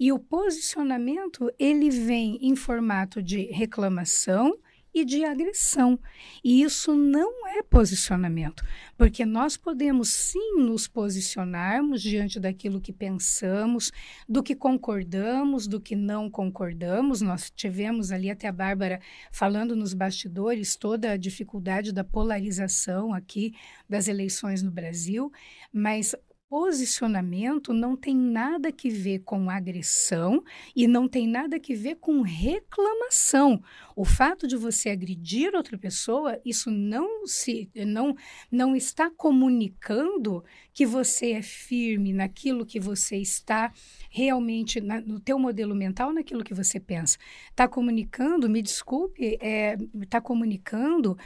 E 0.00 0.10
o 0.10 0.18
posicionamento, 0.18 1.48
ele 1.60 1.90
vem 1.90 2.40
em 2.42 2.56
formato 2.56 3.22
de 3.22 3.42
reclamação 3.52 4.58
e 4.96 5.04
de 5.04 5.26
agressão. 5.26 5.98
E 6.42 6.62
isso 6.62 6.94
não 6.94 7.46
é 7.46 7.62
posicionamento, 7.62 8.64
porque 8.96 9.26
nós 9.26 9.54
podemos 9.54 10.08
sim 10.08 10.56
nos 10.56 10.88
posicionarmos 10.88 12.00
diante 12.00 12.40
daquilo 12.40 12.80
que 12.80 12.94
pensamos, 12.94 13.92
do 14.26 14.42
que 14.42 14.54
concordamos, 14.54 15.66
do 15.66 15.78
que 15.78 15.94
não 15.94 16.30
concordamos. 16.30 17.20
Nós 17.20 17.50
tivemos 17.50 18.10
ali 18.10 18.30
até 18.30 18.48
a 18.48 18.52
Bárbara 18.52 18.98
falando 19.30 19.76
nos 19.76 19.92
bastidores 19.92 20.76
toda 20.76 21.12
a 21.12 21.16
dificuldade 21.18 21.92
da 21.92 22.02
polarização 22.02 23.12
aqui 23.12 23.54
das 23.86 24.08
eleições 24.08 24.62
no 24.62 24.70
Brasil, 24.70 25.30
mas 25.70 26.14
posicionamento 26.48 27.72
não 27.72 27.96
tem 27.96 28.16
nada 28.16 28.70
que 28.70 28.88
ver 28.88 29.20
com 29.20 29.50
agressão 29.50 30.42
e 30.74 30.86
não 30.86 31.08
tem 31.08 31.26
nada 31.26 31.58
que 31.58 31.74
ver 31.74 31.96
com 31.96 32.22
reclamação. 32.22 33.62
O 33.96 34.04
fato 34.04 34.46
de 34.46 34.56
você 34.56 34.90
agredir 34.90 35.54
outra 35.54 35.76
pessoa, 35.76 36.40
isso 36.44 36.70
não 36.70 37.26
se 37.26 37.68
não 37.74 38.16
não 38.50 38.76
está 38.76 39.10
comunicando 39.10 40.44
que 40.72 40.86
você 40.86 41.32
é 41.32 41.42
firme 41.42 42.12
naquilo 42.12 42.64
que 42.64 42.78
você 42.78 43.16
está 43.16 43.72
realmente 44.08 44.80
na, 44.80 45.00
no 45.00 45.18
teu 45.18 45.38
modelo 45.38 45.74
mental, 45.74 46.12
naquilo 46.12 46.44
que 46.44 46.54
você 46.54 46.78
pensa. 46.78 47.18
Está 47.50 47.66
comunicando, 47.66 48.48
me 48.48 48.62
desculpe, 48.62 49.34
está 49.34 49.46
é, 49.46 49.76
tá 50.08 50.20
comunicando 50.20 51.18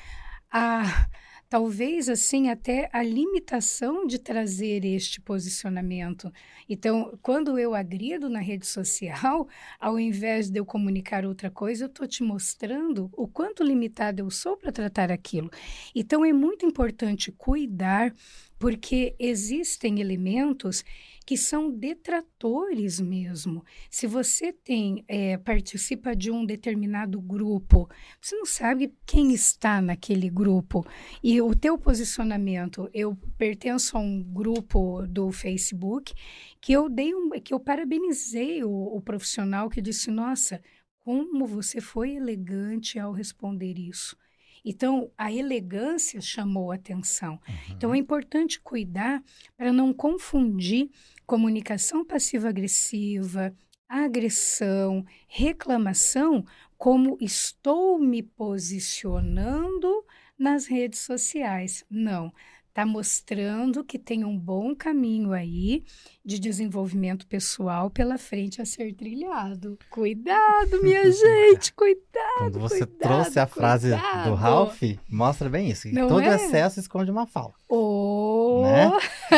a 0.50 1.08
talvez 1.50 2.08
assim 2.08 2.48
até 2.48 2.88
a 2.92 3.02
limitação 3.02 4.06
de 4.06 4.20
trazer 4.20 4.84
este 4.84 5.20
posicionamento. 5.20 6.32
Então, 6.68 7.18
quando 7.20 7.58
eu 7.58 7.74
agrido 7.74 8.30
na 8.30 8.38
rede 8.38 8.64
social, 8.64 9.48
ao 9.80 9.98
invés 9.98 10.48
de 10.48 10.60
eu 10.60 10.64
comunicar 10.64 11.26
outra 11.26 11.50
coisa, 11.50 11.84
eu 11.84 11.88
estou 11.88 12.06
te 12.06 12.22
mostrando 12.22 13.10
o 13.16 13.26
quanto 13.26 13.64
limitado 13.64 14.22
eu 14.22 14.30
sou 14.30 14.56
para 14.56 14.70
tratar 14.70 15.10
aquilo. 15.10 15.50
Então, 15.92 16.24
é 16.24 16.32
muito 16.32 16.64
importante 16.64 17.32
cuidar, 17.32 18.14
porque 18.56 19.16
existem 19.18 20.00
elementos 20.00 20.84
que 21.30 21.36
são 21.36 21.70
detratores 21.70 22.98
mesmo. 22.98 23.64
Se 23.88 24.04
você 24.04 24.52
tem 24.52 25.04
é, 25.06 25.36
participa 25.36 26.12
de 26.12 26.28
um 26.28 26.44
determinado 26.44 27.20
grupo, 27.20 27.88
você 28.20 28.34
não 28.34 28.44
sabe 28.44 28.92
quem 29.06 29.32
está 29.32 29.80
naquele 29.80 30.28
grupo 30.28 30.84
e 31.22 31.40
o 31.40 31.54
teu 31.54 31.78
posicionamento. 31.78 32.90
Eu 32.92 33.16
pertenço 33.38 33.96
a 33.96 34.00
um 34.00 34.20
grupo 34.20 35.06
do 35.06 35.30
Facebook 35.30 36.12
que 36.60 36.72
eu 36.72 36.88
dei 36.88 37.14
um, 37.14 37.30
que 37.30 37.54
eu 37.54 37.60
parabenizei 37.60 38.64
o, 38.64 38.96
o 38.96 39.00
profissional 39.00 39.70
que 39.70 39.80
disse: 39.80 40.10
nossa, 40.10 40.60
como 40.98 41.46
você 41.46 41.80
foi 41.80 42.16
elegante 42.16 42.98
ao 42.98 43.12
responder 43.12 43.78
isso. 43.78 44.16
Então, 44.64 45.10
a 45.16 45.32
elegância 45.32 46.20
chamou 46.20 46.70
a 46.70 46.74
atenção. 46.74 47.40
Uhum. 47.48 47.54
Então, 47.70 47.94
é 47.94 47.98
importante 47.98 48.60
cuidar 48.60 49.22
para 49.56 49.72
não 49.72 49.92
confundir 49.92 50.90
comunicação 51.30 52.04
passiva-agressiva, 52.04 53.54
agressão, 53.88 55.04
reclamação 55.28 56.44
como 56.76 57.16
estou 57.20 58.00
me 58.00 58.20
posicionando 58.20 60.04
nas 60.36 60.66
redes 60.66 60.98
sociais. 60.98 61.84
Não 61.88 62.32
está 62.70 62.86
mostrando 62.86 63.84
que 63.84 63.98
tem 63.98 64.24
um 64.24 64.38
bom 64.38 64.74
caminho 64.74 65.32
aí 65.32 65.84
de 66.24 66.38
desenvolvimento 66.38 67.26
pessoal 67.26 67.90
pela 67.90 68.16
frente 68.16 68.62
a 68.62 68.64
ser 68.64 68.94
trilhado. 68.94 69.76
Cuidado, 69.90 70.80
minha 70.82 71.02
gente, 71.10 71.72
cuidado. 71.74 72.38
Quando 72.38 72.60
você 72.60 72.86
cuidado, 72.86 72.98
trouxe 72.98 73.40
a 73.40 73.46
frase 73.46 73.90
do 74.24 74.34
Ralph, 74.34 74.80
mostra 75.08 75.48
bem 75.48 75.70
isso. 75.70 75.88
Todo 75.92 76.22
é? 76.22 76.36
excesso 76.36 76.78
esconde 76.78 77.10
uma 77.10 77.26
falta. 77.26 77.58
Oh. 77.68 78.62
Né? 78.62 78.90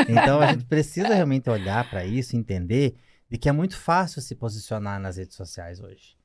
Então 0.08 0.40
a 0.40 0.52
gente 0.52 0.66
precisa 0.66 1.14
realmente 1.14 1.48
olhar 1.48 1.88
para 1.88 2.04
isso, 2.04 2.36
entender 2.36 2.94
de 3.30 3.38
que 3.38 3.48
é 3.48 3.52
muito 3.52 3.78
fácil 3.78 4.20
se 4.20 4.34
posicionar 4.34 5.00
nas 5.00 5.16
redes 5.16 5.36
sociais 5.36 5.80
hoje. 5.80 6.16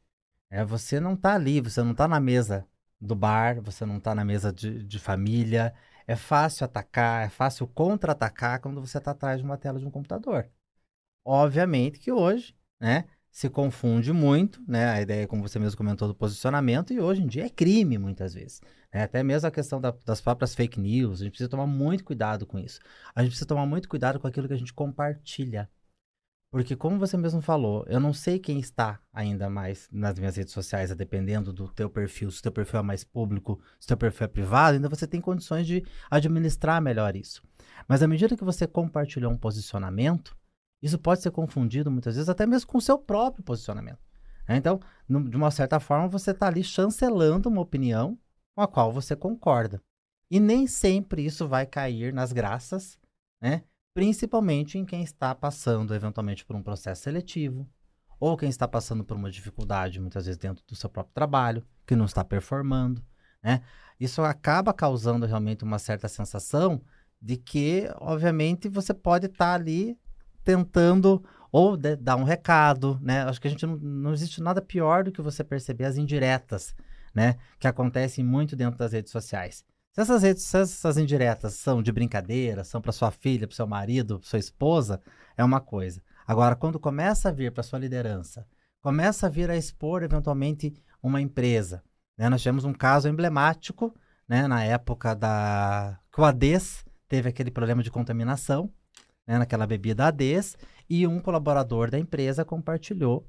É, 0.50 0.64
você 0.66 1.00
não 1.00 1.14
está 1.14 1.36
ali, 1.36 1.62
você 1.62 1.82
não 1.82 1.92
está 1.92 2.06
na 2.06 2.20
mesa 2.20 2.66
do 3.00 3.16
bar, 3.16 3.62
você 3.62 3.86
não 3.86 3.98
está 3.98 4.14
na 4.14 4.26
mesa 4.26 4.52
de, 4.52 4.84
de 4.84 5.00
família, 5.00 5.74
É 6.08 6.16
fácil 6.16 6.66
atacar, 6.66 7.26
é 7.26 7.30
fácil 7.30 7.68
contra-atacar 7.68 8.62
quando 8.62 8.80
você 8.80 8.98
está 8.98 9.12
atrás 9.12 9.40
de 9.40 9.44
uma 9.44 9.58
tela 9.58 9.78
de 9.80 9.86
um 9.86 9.92
computador. 9.92 10.50
Obviamente 11.26 12.00
que 12.00 12.12
hoje, 12.12 12.56
né, 12.80 13.06
se 13.30 13.50
confunde 13.50 14.14
muito, 14.14 14.64
né, 14.68 14.90
a 14.90 15.02
ideia, 15.02 15.28
como 15.28 15.48
você 15.48 15.60
mesmo 15.60 15.78
comentou, 15.78 16.08
do 16.08 16.16
posicionamento, 16.16 16.94
e 16.94 17.00
hoje 17.00 17.22
em 17.22 17.28
dia 17.28 17.46
é 17.46 17.50
crime 17.50 17.98
muitas 17.98 18.34
vezes. 18.34 18.62
Né? 18.92 19.04
Até 19.04 19.22
mesmo 19.22 19.48
a 19.48 19.52
questão 19.52 19.80
da, 19.80 19.92
das 20.06 20.22
próprias 20.22 20.56
fake 20.56 20.80
news, 20.80 21.22
a 21.22 21.24
gente 21.26 21.34
precisa 21.34 21.50
tomar 21.50 21.68
muito 21.68 22.04
cuidado 22.04 22.48
com 22.48 22.58
isso. 22.58 22.80
A 23.14 23.22
gente 23.22 23.32
precisa 23.32 23.48
tomar 23.48 23.66
muito 23.66 23.90
cuidado 23.90 24.20
com 24.20 24.28
aquilo 24.28 24.48
que 24.48 24.54
a 24.54 24.58
gente 24.58 24.74
compartilha. 24.74 25.70
Porque, 26.50 26.76
como 26.76 26.98
você 26.98 27.18
mesmo 27.18 27.42
falou, 27.42 27.86
eu 27.88 28.00
não 28.00 28.14
sei 28.14 28.40
quem 28.40 28.60
está 28.60 29.00
ainda 29.12 29.50
mais 29.50 29.90
nas 29.92 30.18
minhas 30.18 30.38
redes 30.38 30.54
sociais, 30.54 30.96
dependendo 30.96 31.52
do 31.52 31.68
teu 31.68 31.90
perfil. 31.90 32.32
Se 32.32 32.40
o 32.40 32.44
teu 32.44 32.52
perfil 32.52 32.80
é 32.80 32.84
mais 32.84 33.04
público, 33.04 33.60
se 33.80 33.86
o 33.86 33.88
teu 33.90 33.98
perfil 33.98 34.26
é 34.26 34.28
privado, 34.30 34.76
ainda 34.76 34.88
você 34.88 35.06
tem 35.06 35.20
condições 35.20 35.68
de 35.68 35.84
administrar 36.10 36.82
melhor 36.82 37.18
isso. 37.18 37.44
Mas 37.88 38.02
à 38.02 38.08
medida 38.08 38.38
que 38.38 38.46
você 38.46 38.66
compartilhou 38.66 39.32
um 39.32 39.38
posicionamento, 39.38 40.38
isso 40.82 40.98
pode 40.98 41.22
ser 41.22 41.32
confundido 41.32 41.92
muitas 41.92 42.16
vezes 42.16 42.30
até 42.30 42.46
mesmo 42.46 42.68
com 42.68 42.78
o 42.78 42.82
seu 42.82 42.98
próprio 42.98 43.44
posicionamento. 43.44 44.00
Né? 44.48 44.56
Então, 44.56 44.80
de 45.10 45.36
uma 45.36 45.52
certa 45.52 45.80
forma, 45.80 46.08
você 46.08 46.32
está 46.32 46.48
ali 46.48 46.64
chancelando 46.64 47.50
uma 47.50 47.62
opinião 47.62 48.18
com 48.56 48.62
a 48.62 48.68
qual 48.68 48.92
você 48.92 49.16
concorda. 49.16 49.82
E 50.32 50.40
nem 50.40 50.66
sempre 50.66 51.26
isso 51.26 51.48
vai 51.48 51.66
cair 51.66 52.14
nas 52.14 52.32
graças, 52.32 52.98
né? 53.42 53.64
Principalmente 53.98 54.78
em 54.78 54.86
quem 54.86 55.02
está 55.02 55.34
passando 55.34 55.96
eventualmente 55.96 56.46
por 56.46 56.56
um 56.56 56.62
processo 56.62 57.02
seletivo, 57.02 57.68
ou 58.20 58.38
quem 58.38 58.48
está 58.48 58.68
passando 58.68 59.04
por 59.04 59.18
uma 59.18 59.32
dificuldade, 59.32 60.00
muitas 60.00 60.28
vezes 60.28 60.38
dentro 60.38 60.64
do 60.68 60.76
seu 60.76 60.88
próprio 60.88 61.16
trabalho, 61.16 61.66
que 61.84 61.96
não 61.96 62.06
está 62.06 62.24
performando. 62.24 63.04
Né? 63.42 63.64
Isso 64.00 64.22
acaba 64.22 64.72
causando 64.72 65.26
realmente 65.26 65.64
uma 65.64 65.80
certa 65.80 66.08
sensação 66.08 66.80
de 67.20 67.38
que, 67.38 67.90
obviamente, 67.96 68.70
você 68.70 68.94
pode 68.94 69.26
estar 69.26 69.56
ali 69.56 69.98
tentando 70.44 71.26
ou 71.52 71.76
de, 71.76 71.96
dar 71.96 72.18
um 72.18 72.24
recado, 72.24 73.00
né? 73.02 73.24
Acho 73.24 73.42
que 73.42 73.48
a 73.48 73.50
gente 73.52 73.66
não, 73.66 73.78
não 73.78 74.14
existe 74.14 74.44
nada 74.44 74.62
pior 74.62 75.06
do 75.06 75.12
que 75.12 75.24
você 75.24 75.44
perceber 75.44 75.86
as 75.86 75.98
indiretas, 75.98 76.76
né? 77.16 77.38
Que 77.58 77.68
acontecem 77.68 78.24
muito 78.24 78.56
dentro 78.56 78.78
das 78.78 78.92
redes 78.92 79.12
sociais. 79.12 79.66
Se 79.98 80.02
essas 80.02 80.22
redes, 80.22 80.44
se 80.44 80.56
essas 80.56 80.96
indiretas 81.00 81.56
são 81.56 81.82
de 81.82 81.92
brincadeira, 81.92 82.64
são 82.64 82.80
para 82.80 82.92
sua 82.92 83.10
filha, 83.10 83.48
para 83.48 83.56
seu 83.56 83.66
marido, 83.66 84.20
para 84.20 84.30
sua 84.30 84.38
esposa, 84.38 85.02
é 85.36 85.44
uma 85.44 85.60
coisa. 85.60 86.04
Agora, 86.28 86.56
quando 86.56 86.80
começa 86.80 87.30
a 87.30 87.32
vir 87.32 87.52
para 87.52 87.64
sua 87.64 87.80
liderança, 87.80 88.46
começa 88.80 89.26
a 89.26 89.30
vir 89.30 89.50
a 89.50 89.58
expor 89.58 90.04
eventualmente 90.04 90.72
uma 91.02 91.20
empresa, 91.20 91.84
né? 92.16 92.30
Nós 92.30 92.44
tivemos 92.44 92.64
um 92.64 92.74
caso 92.74 93.10
emblemático, 93.10 93.92
né? 94.30 94.48
Na 94.48 94.64
época 94.64 95.16
da 95.16 96.00
que 96.14 96.22
o 96.22 96.26
Ades 96.26 96.86
teve 97.10 97.30
aquele 97.30 97.50
problema 97.50 97.82
de 97.82 97.90
contaminação, 97.90 98.72
né? 99.26 99.40
Naquela 99.40 99.66
bebida 99.66 100.06
Ades 100.06 100.56
e 100.88 101.08
um 101.08 101.20
colaborador 101.20 101.90
da 101.90 101.98
empresa 101.98 102.46
compartilhou 102.46 103.28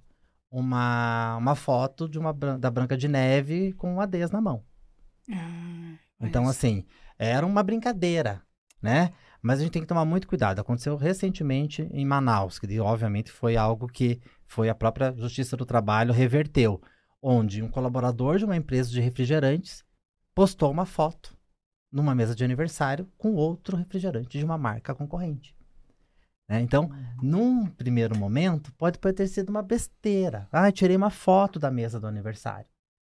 uma, 0.50 1.34
uma 1.38 1.54
foto 1.54 2.06
de 2.06 2.18
uma 2.18 2.34
da 2.34 2.70
Branca 2.70 2.94
de 2.94 3.08
Neve 3.08 3.72
com 3.72 3.94
um 3.94 4.02
Ades 4.02 4.30
na 4.30 4.42
mão. 4.42 4.62
Ah. 5.32 6.07
Então, 6.20 6.48
assim, 6.48 6.84
era 7.18 7.46
uma 7.46 7.62
brincadeira, 7.62 8.42
né? 8.82 9.12
Mas 9.40 9.60
a 9.60 9.62
gente 9.62 9.72
tem 9.72 9.82
que 9.82 9.88
tomar 9.88 10.04
muito 10.04 10.26
cuidado. 10.26 10.60
Aconteceu 10.60 10.96
recentemente 10.96 11.88
em 11.92 12.04
Manaus, 12.04 12.58
que 12.58 12.80
obviamente 12.80 13.30
foi 13.30 13.56
algo 13.56 13.86
que 13.86 14.20
foi 14.46 14.68
a 14.68 14.74
própria 14.74 15.14
Justiça 15.16 15.56
do 15.56 15.64
Trabalho 15.64 16.12
reverteu, 16.12 16.80
onde 17.22 17.62
um 17.62 17.68
colaborador 17.68 18.38
de 18.38 18.44
uma 18.44 18.56
empresa 18.56 18.90
de 18.90 19.00
refrigerantes 19.00 19.84
postou 20.34 20.70
uma 20.70 20.86
foto 20.86 21.36
numa 21.90 22.14
mesa 22.14 22.34
de 22.34 22.44
aniversário 22.44 23.10
com 23.16 23.34
outro 23.34 23.76
refrigerante 23.76 24.38
de 24.38 24.44
uma 24.44 24.58
marca 24.58 24.94
concorrente. 24.94 25.56
Né? 26.48 26.60
Então, 26.60 26.84
uhum. 26.84 27.16
num 27.22 27.66
primeiro 27.66 28.16
momento, 28.16 28.72
pode, 28.72 28.98
pode 28.98 29.16
ter 29.16 29.28
sido 29.28 29.50
uma 29.50 29.62
besteira. 29.62 30.48
Ah, 30.50 30.70
tirei 30.72 30.96
uma 30.96 31.10
foto 31.10 31.58
da 31.58 31.70
mesa 31.70 32.00
do 32.00 32.06
aniversário. 32.06 32.66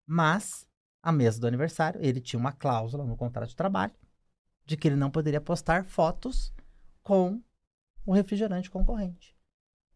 Mas 0.07 0.68
a 1.03 1.13
mesa 1.13 1.41
do 1.41 1.47
aniversário, 1.47 2.01
ele 2.03 2.21
tinha 2.21 2.39
uma 2.39 2.53
cláusula 2.53 3.05
no 3.05 3.17
contrato 3.17 3.49
de 3.49 3.57
trabalho 3.57 3.93
de 4.65 4.77
que 4.77 4.87
ele 4.87 4.97
não 4.97 5.11
poderia 5.11 5.41
postar 5.41 5.85
fotos 5.85 6.53
com 7.03 7.43
o 8.05 8.13
refrigerante 8.13 8.71
concorrente. 8.71 9.35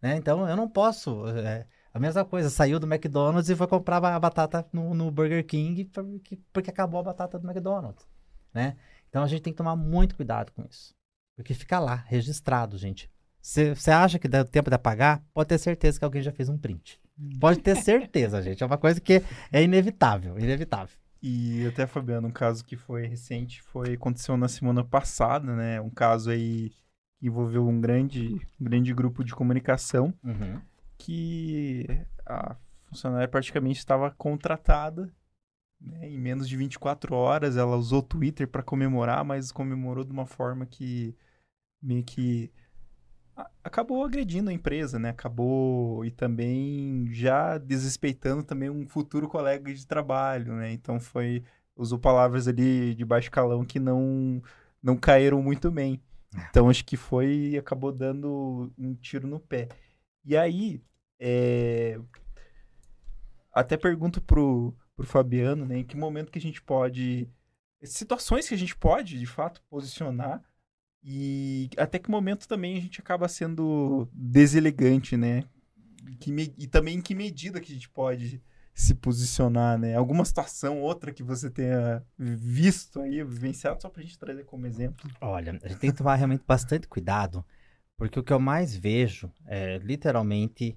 Né? 0.01 0.17
Então, 0.17 0.49
eu 0.49 0.57
não 0.57 0.69
posso. 0.69 1.27
É, 1.29 1.67
a 1.93 1.99
mesma 1.99 2.25
coisa, 2.25 2.49
saiu 2.49 2.81
do 2.81 2.87
McDonald's 2.87 3.51
e 3.51 3.57
foi 3.57 3.67
comprar 3.67 4.03
a 4.03 4.19
batata 4.19 4.67
no, 4.73 4.95
no 4.95 5.11
Burger 5.11 5.47
King 5.47 5.85
porque, 5.85 6.38
porque, 6.53 6.71
acabou 6.71 7.01
a 7.01 7.03
batata 7.05 7.38
do 7.38 7.49
McDonald's. 7.49 8.07
Né? 8.53 8.77
Então, 9.09 9.23
a 9.23 9.27
gente 9.27 9.43
tem 9.43 9.53
que 9.53 9.59
tomar 9.59 9.77
muito 9.77 10.17
cuidado 10.17 10.51
com 10.53 10.65
isso. 10.65 10.95
Porque 11.37 11.53
fica 11.55 11.79
lá, 11.79 11.95
registrado, 11.95 12.79
gente. 12.79 13.11
Você 13.43 13.91
acha 13.91 14.21
que 14.21 14.29
dá 14.29 14.45
tempo 14.45 14.71
de 14.71 14.77
apagar? 14.77 15.21
Pode 15.35 15.49
ter 15.49 15.59
certeza 15.59 15.99
que 15.99 16.05
alguém 16.05 16.23
já 16.23 16.31
fez 16.31 16.49
um 16.49 16.57
print. 16.57 17.01
Pode 17.41 17.59
ter 17.59 17.77
certeza, 17.77 18.41
gente. 18.41 18.63
É 18.63 18.67
uma 18.67 18.79
coisa 18.79 19.01
que 19.01 19.21
é 19.51 19.63
inevitável, 19.63 20.39
inevitável. 20.39 20.97
E 21.21 21.67
até, 21.67 21.87
Fabiano, 21.87 22.29
um 22.29 22.33
caso 22.33 22.65
que 22.65 22.77
foi 22.77 23.07
recente, 23.07 23.61
foi 23.63 23.95
aconteceu 23.95 24.37
na 24.37 24.49
semana 24.49 24.85
passada, 24.85 25.55
né? 25.55 25.81
Um 25.81 25.91
caso 25.91 26.31
aí 26.31 26.71
que 27.19 27.27
envolveu 27.27 27.67
um 27.67 27.81
grande, 27.81 28.35
um 28.61 28.65
grande 28.65 28.95
grupo 28.95 29.25
de 29.25 29.35
comunicação 29.35 30.15
uhum. 30.25 30.61
que 30.97 31.87
a 32.25 32.57
funcionária 32.85 33.29
praticamente 33.29 33.79
estava 33.79 34.11
contratada 34.11 35.13
né? 35.81 36.09
em 36.09 36.19
menos 36.19 36.49
de 36.49 36.57
24 36.57 37.15
horas. 37.15 37.57
Ela 37.57 37.77
usou 37.77 38.01
o 38.01 38.05
Twitter 38.05 38.47
para 38.47 38.63
comemorar, 38.63 39.25
mas 39.25 39.53
comemorou 39.53 40.05
de 40.05 40.13
uma 40.13 40.27
forma 40.27 40.67
que 40.67 41.17
meio 41.81 42.05
que 42.05 42.51
acabou 43.62 44.05
agredindo 44.05 44.51
a 44.51 44.53
empresa, 44.53 44.99
né? 44.99 45.11
Acabou 45.11 46.05
e 46.05 46.11
também 46.11 47.07
já 47.12 47.59
desrespeitando 47.59 48.42
também 48.42 48.68
um 48.71 48.87
futuro 48.87 49.29
colega 49.29 49.73
de 49.73 49.87
trabalho, 49.87 50.55
né? 50.55 50.73
Então 50.73 51.01
foi 51.01 51.42
usou 51.77 51.99
palavras 51.99 52.47
ali 52.47 52.95
de 52.95 53.05
baixo 53.05 53.31
calão 53.31 53.64
que 53.64 53.79
não 53.79 54.42
não 54.83 54.97
caíram 54.97 55.42
muito 55.42 55.71
bem. 55.71 56.01
É. 56.37 56.47
Então 56.51 56.68
acho 56.68 56.85
que 56.85 56.97
foi 56.97 57.57
acabou 57.59 57.92
dando 57.92 58.73
um 58.79 58.95
tiro 58.95 59.27
no 59.27 59.40
pé. 59.40 59.68
E 60.25 60.37
aí 60.37 60.83
é... 61.18 61.99
até 63.53 63.77
pergunto 63.77 64.21
pro 64.21 64.75
pro 64.95 65.07
Fabiano, 65.07 65.64
né? 65.64 65.79
Em 65.79 65.85
que 65.85 65.97
momento 65.97 66.31
que 66.31 66.38
a 66.38 66.42
gente 66.42 66.61
pode 66.62 67.29
situações 67.85 68.49
que 68.49 68.55
a 68.55 68.59
gente 68.59 68.77
pode 68.77 69.18
de 69.18 69.27
fato 69.27 69.62
posicionar 69.68 70.42
e 71.03 71.69
até 71.77 71.99
que 71.99 72.11
momento 72.11 72.47
também 72.47 72.77
a 72.77 72.81
gente 72.81 73.01
acaba 73.01 73.27
sendo 73.29 74.09
deselegante, 74.12 75.17
né? 75.17 75.45
Me... 76.27 76.55
E 76.57 76.67
também 76.67 76.99
em 76.99 77.01
que 77.01 77.15
medida 77.15 77.61
que 77.61 77.73
a 77.73 77.75
gente 77.75 77.88
pode 77.88 78.41
se 78.75 78.95
posicionar, 78.95 79.79
né? 79.79 79.95
Alguma 79.95 80.25
situação, 80.25 80.81
outra 80.81 81.12
que 81.12 81.23
você 81.23 81.51
tenha 81.51 82.03
visto 82.17 83.01
aí, 83.01 83.23
vivenciado, 83.23 83.83
só 83.83 83.88
pra 83.88 84.03
gente 84.03 84.19
trazer 84.19 84.45
como 84.45 84.67
exemplo. 84.67 85.11
Olha, 85.21 85.59
a 85.62 85.69
gente 85.69 85.79
tem 85.79 85.91
que 85.91 85.97
tomar 85.97 86.15
realmente 86.15 86.45
bastante 86.47 86.87
cuidado, 86.87 87.45
porque 87.97 88.19
o 88.19 88.23
que 88.23 88.33
eu 88.33 88.41
mais 88.41 88.75
vejo 88.75 89.31
é 89.47 89.79
literalmente 89.79 90.77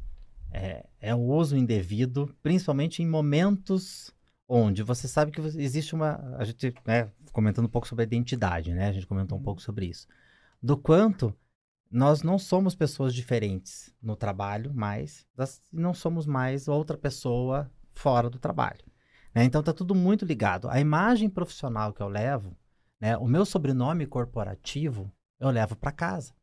é, 0.52 0.86
é 1.00 1.16
o 1.16 1.20
uso 1.20 1.56
indevido, 1.56 2.34
principalmente 2.42 3.02
em 3.02 3.08
momentos 3.08 4.14
onde 4.48 4.84
você 4.84 5.08
sabe 5.08 5.32
que 5.32 5.42
existe 5.42 5.96
uma. 5.96 6.36
A 6.38 6.44
gente, 6.44 6.74
né, 6.86 7.12
comentando 7.32 7.66
um 7.66 7.70
pouco 7.70 7.88
sobre 7.88 8.04
a 8.04 8.08
identidade, 8.08 8.74
né? 8.74 8.88
A 8.88 8.92
gente 8.92 9.08
comentou 9.08 9.38
um 9.38 9.42
pouco 9.42 9.60
uhum. 9.60 9.66
sobre 9.66 9.88
isso. 9.88 10.08
Do 10.62 10.78
quanto 10.78 11.34
nós 11.92 12.24
não 12.24 12.38
somos 12.38 12.76
pessoas 12.76 13.14
diferentes 13.14 13.94
no 14.02 14.16
trabalho, 14.16 14.72
mas 14.74 15.26
não 15.72 15.94
somos 15.94 16.26
mais 16.26 16.68
outra 16.68 16.98
pessoa 16.98 17.72
fora 17.94 18.30
do 18.30 18.40
trabalho. 18.40 18.84
Né? 19.34 19.44
Então 19.44 19.62
tá 19.62 19.74
tudo 19.74 19.94
muito 19.94 20.26
ligado. 20.26 20.70
A 20.70 20.80
imagem 20.80 21.30
profissional 21.30 21.94
que 21.94 22.02
eu 22.02 22.08
levo, 22.08 22.58
né, 23.00 23.18
o 23.18 23.28
meu 23.28 23.46
sobrenome 23.46 24.06
corporativo, 24.06 25.12
eu 25.40 25.50
levo 25.50 25.76
para 25.76 25.92
casa. 25.92 26.34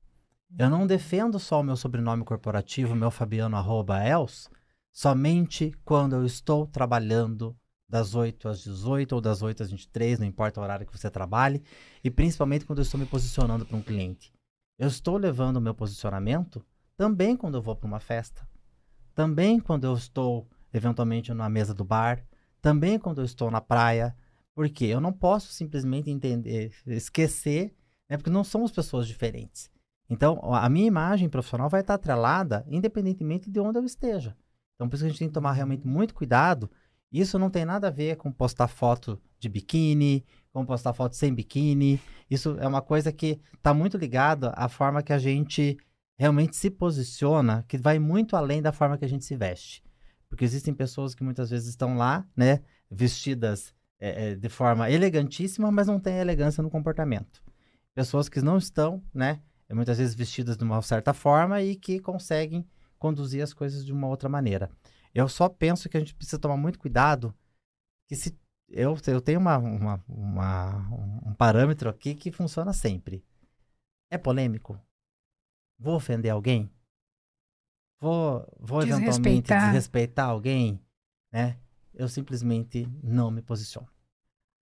Eu 0.58 0.68
não 0.68 0.86
defendo 0.86 1.38
só 1.38 1.60
o 1.60 1.64
meu 1.64 1.76
sobrenome 1.76 2.24
corporativo, 2.24 2.94
meu 2.94 3.10
Fabiano 3.10 3.56
arroba 3.56 4.04
Els, 4.04 4.50
somente 4.92 5.72
quando 5.84 6.14
eu 6.14 6.26
estou 6.26 6.66
trabalhando 6.66 7.56
das 7.92 8.14
8 8.14 8.48
às 8.48 8.64
18 8.64 9.12
ou 9.14 9.20
das 9.20 9.42
8 9.42 9.64
às 9.64 9.70
23, 9.70 10.18
não 10.18 10.26
importa 10.26 10.58
o 10.58 10.62
horário 10.62 10.86
que 10.86 10.98
você 10.98 11.10
trabalhe, 11.10 11.62
e 12.02 12.10
principalmente 12.10 12.64
quando 12.64 12.78
eu 12.78 12.82
estou 12.82 12.98
me 12.98 13.04
posicionando 13.04 13.66
para 13.66 13.76
um 13.76 13.82
cliente. 13.82 14.32
Eu 14.78 14.88
estou 14.88 15.18
levando 15.18 15.58
o 15.58 15.60
meu 15.60 15.74
posicionamento 15.74 16.64
também 16.96 17.36
quando 17.36 17.58
eu 17.58 17.62
vou 17.62 17.76
para 17.76 17.86
uma 17.86 18.00
festa, 18.00 18.48
também 19.14 19.60
quando 19.60 19.84
eu 19.84 19.92
estou 19.92 20.48
eventualmente 20.72 21.34
na 21.34 21.50
mesa 21.50 21.74
do 21.74 21.84
bar, 21.84 22.24
também 22.62 22.98
quando 22.98 23.20
eu 23.20 23.26
estou 23.26 23.50
na 23.50 23.60
praia, 23.60 24.16
porque 24.54 24.86
eu 24.86 24.98
não 24.98 25.12
posso 25.12 25.52
simplesmente 25.52 26.10
entender, 26.10 26.72
esquecer, 26.86 27.74
né, 28.08 28.16
porque 28.16 28.30
não 28.30 28.42
somos 28.42 28.72
pessoas 28.72 29.06
diferentes. 29.06 29.70
Então, 30.08 30.40
a 30.54 30.66
minha 30.70 30.86
imagem 30.86 31.28
profissional 31.28 31.68
vai 31.68 31.82
estar 31.82 31.94
atrelada 31.94 32.64
independentemente 32.68 33.50
de 33.50 33.60
onde 33.60 33.78
eu 33.78 33.84
esteja. 33.84 34.34
Então, 34.76 34.88
por 34.88 34.94
isso 34.94 35.04
que 35.04 35.08
a 35.08 35.10
gente 35.10 35.18
tem 35.18 35.28
que 35.28 35.34
tomar 35.34 35.52
realmente 35.52 35.86
muito 35.86 36.14
cuidado 36.14 36.70
isso 37.20 37.38
não 37.38 37.50
tem 37.50 37.64
nada 37.64 37.88
a 37.88 37.90
ver 37.90 38.16
com 38.16 38.32
postar 38.32 38.68
foto 38.68 39.20
de 39.38 39.48
biquíni, 39.48 40.24
como 40.52 40.66
postar 40.66 40.92
foto 40.92 41.16
sem 41.16 41.34
biquíni. 41.34 42.00
Isso 42.30 42.56
é 42.58 42.66
uma 42.66 42.80
coisa 42.80 43.12
que 43.12 43.40
está 43.54 43.74
muito 43.74 43.98
ligado 43.98 44.50
à 44.54 44.68
forma 44.68 45.02
que 45.02 45.12
a 45.12 45.18
gente 45.18 45.76
realmente 46.18 46.56
se 46.56 46.70
posiciona, 46.70 47.64
que 47.68 47.76
vai 47.76 47.98
muito 47.98 48.36
além 48.36 48.62
da 48.62 48.72
forma 48.72 48.96
que 48.96 49.04
a 49.04 49.08
gente 49.08 49.24
se 49.24 49.36
veste. 49.36 49.82
Porque 50.28 50.44
existem 50.44 50.72
pessoas 50.72 51.14
que 51.14 51.24
muitas 51.24 51.50
vezes 51.50 51.68
estão 51.68 51.96
lá, 51.96 52.26
né, 52.36 52.60
vestidas 52.90 53.74
é, 53.98 54.34
de 54.34 54.48
forma 54.48 54.90
elegantíssima, 54.90 55.70
mas 55.70 55.86
não 55.86 56.00
tem 56.00 56.18
elegância 56.18 56.62
no 56.62 56.70
comportamento. 56.70 57.42
Pessoas 57.94 58.28
que 58.28 58.40
não 58.40 58.56
estão, 58.56 59.02
né, 59.12 59.40
muitas 59.70 59.98
vezes 59.98 60.14
vestidas 60.14 60.56
de 60.56 60.64
uma 60.64 60.80
certa 60.82 61.12
forma 61.12 61.60
e 61.62 61.76
que 61.76 61.98
conseguem 61.98 62.66
conduzir 62.98 63.42
as 63.42 63.52
coisas 63.52 63.84
de 63.84 63.92
uma 63.92 64.06
outra 64.06 64.28
maneira. 64.28 64.70
Eu 65.14 65.28
só 65.28 65.48
penso 65.48 65.88
que 65.88 65.96
a 65.96 66.00
gente 66.00 66.14
precisa 66.14 66.38
tomar 66.38 66.56
muito 66.56 66.78
cuidado 66.78 67.34
que 68.08 68.16
se 68.16 68.38
eu, 68.68 68.96
eu 69.06 69.20
tenho 69.20 69.38
uma, 69.38 69.58
uma, 69.58 70.04
uma, 70.08 70.88
um 71.26 71.34
parâmetro 71.34 71.90
aqui 71.90 72.14
que 72.14 72.32
funciona 72.32 72.72
sempre. 72.72 73.24
É 74.10 74.16
polêmico? 74.16 74.80
Vou 75.78 75.96
ofender 75.96 76.30
alguém? 76.30 76.70
Vou, 78.00 78.46
vou 78.58 78.82
eventualmente 78.82 79.52
desrespeitar 79.52 80.28
alguém? 80.28 80.80
Né? 81.30 81.58
Eu 81.94 82.08
simplesmente 82.08 82.88
não 83.02 83.30
me 83.30 83.42
posiciono. 83.42 83.88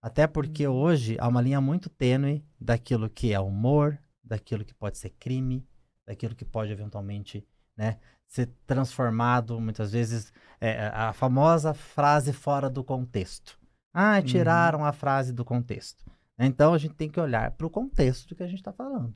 Até 0.01 0.27
porque 0.27 0.67
hum. 0.67 0.73
hoje 0.73 1.17
há 1.19 1.27
uma 1.27 1.41
linha 1.41 1.61
muito 1.61 1.89
tênue 1.89 2.45
daquilo 2.59 3.09
que 3.09 3.33
é 3.33 3.39
humor, 3.39 3.97
daquilo 4.23 4.65
que 4.65 4.73
pode 4.73 4.97
ser 4.97 5.11
crime, 5.11 5.65
daquilo 6.05 6.35
que 6.35 6.45
pode 6.45 6.71
eventualmente 6.71 7.47
né, 7.77 7.97
ser 8.27 8.47
transformado, 8.65 9.59
muitas 9.59 9.91
vezes, 9.91 10.31
é, 10.59 10.87
a 10.87 11.13
famosa 11.13 11.73
frase 11.73 12.31
fora 12.31 12.69
do 12.69 12.83
contexto. 12.83 13.59
Ah, 13.93 14.15
uhum. 14.15 14.23
tiraram 14.23 14.79
uhum. 14.79 14.85
a 14.85 14.93
frase 14.93 15.33
do 15.33 15.43
contexto. 15.43 16.05
Então 16.39 16.73
a 16.73 16.77
gente 16.77 16.95
tem 16.95 17.09
que 17.09 17.19
olhar 17.19 17.51
para 17.51 17.67
o 17.67 17.69
contexto 17.69 18.29
do 18.29 18.35
que 18.35 18.43
a 18.43 18.47
gente 18.47 18.59
está 18.59 18.71
falando. 18.71 19.15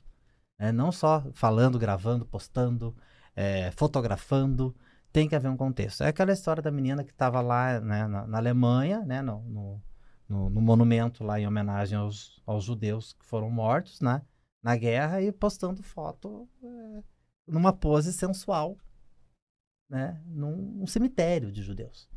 É, 0.60 0.72
não 0.72 0.92
só 0.92 1.24
falando, 1.34 1.80
gravando, 1.80 2.26
postando, 2.26 2.96
é, 3.36 3.72
fotografando, 3.72 4.76
tem 5.12 5.28
que 5.28 5.36
haver 5.36 5.50
um 5.50 5.58
contexto. 5.58 6.04
É 6.04 6.10
aquela 6.10 6.34
história 6.34 6.62
da 6.62 6.72
menina 6.72 7.04
que 7.04 7.12
estava 7.12 7.42
lá 7.42 7.80
né, 7.80 8.08
na, 8.08 8.28
na, 8.28 8.38
Alemanha, 8.38 9.00
né, 9.06 9.22
no, 9.22 9.42
no, 9.44 9.82
no, 10.28 10.50
no, 10.50 10.62
monumento 10.62 11.24
lá 11.24 11.40
em 11.40 11.48
homenagem 11.48 11.98
aos, 11.98 12.42
aos 12.46 12.64
judeus 12.66 13.14
que 13.14 13.26
foram 13.26 13.50
mortos 13.50 14.02
né, 14.02 14.22
na 14.62 14.76
guerra 14.76 15.22
e 15.22 15.32
postando 15.32 15.82
foto 15.82 16.48
é, 16.64 17.04
numa 17.48 17.72
pose 17.74 18.12
sensual 18.12 18.78
né, 19.90 20.22
num, 20.26 20.86
cemitério 20.88 21.52
de 21.52 21.62
judeus. 21.62 22.10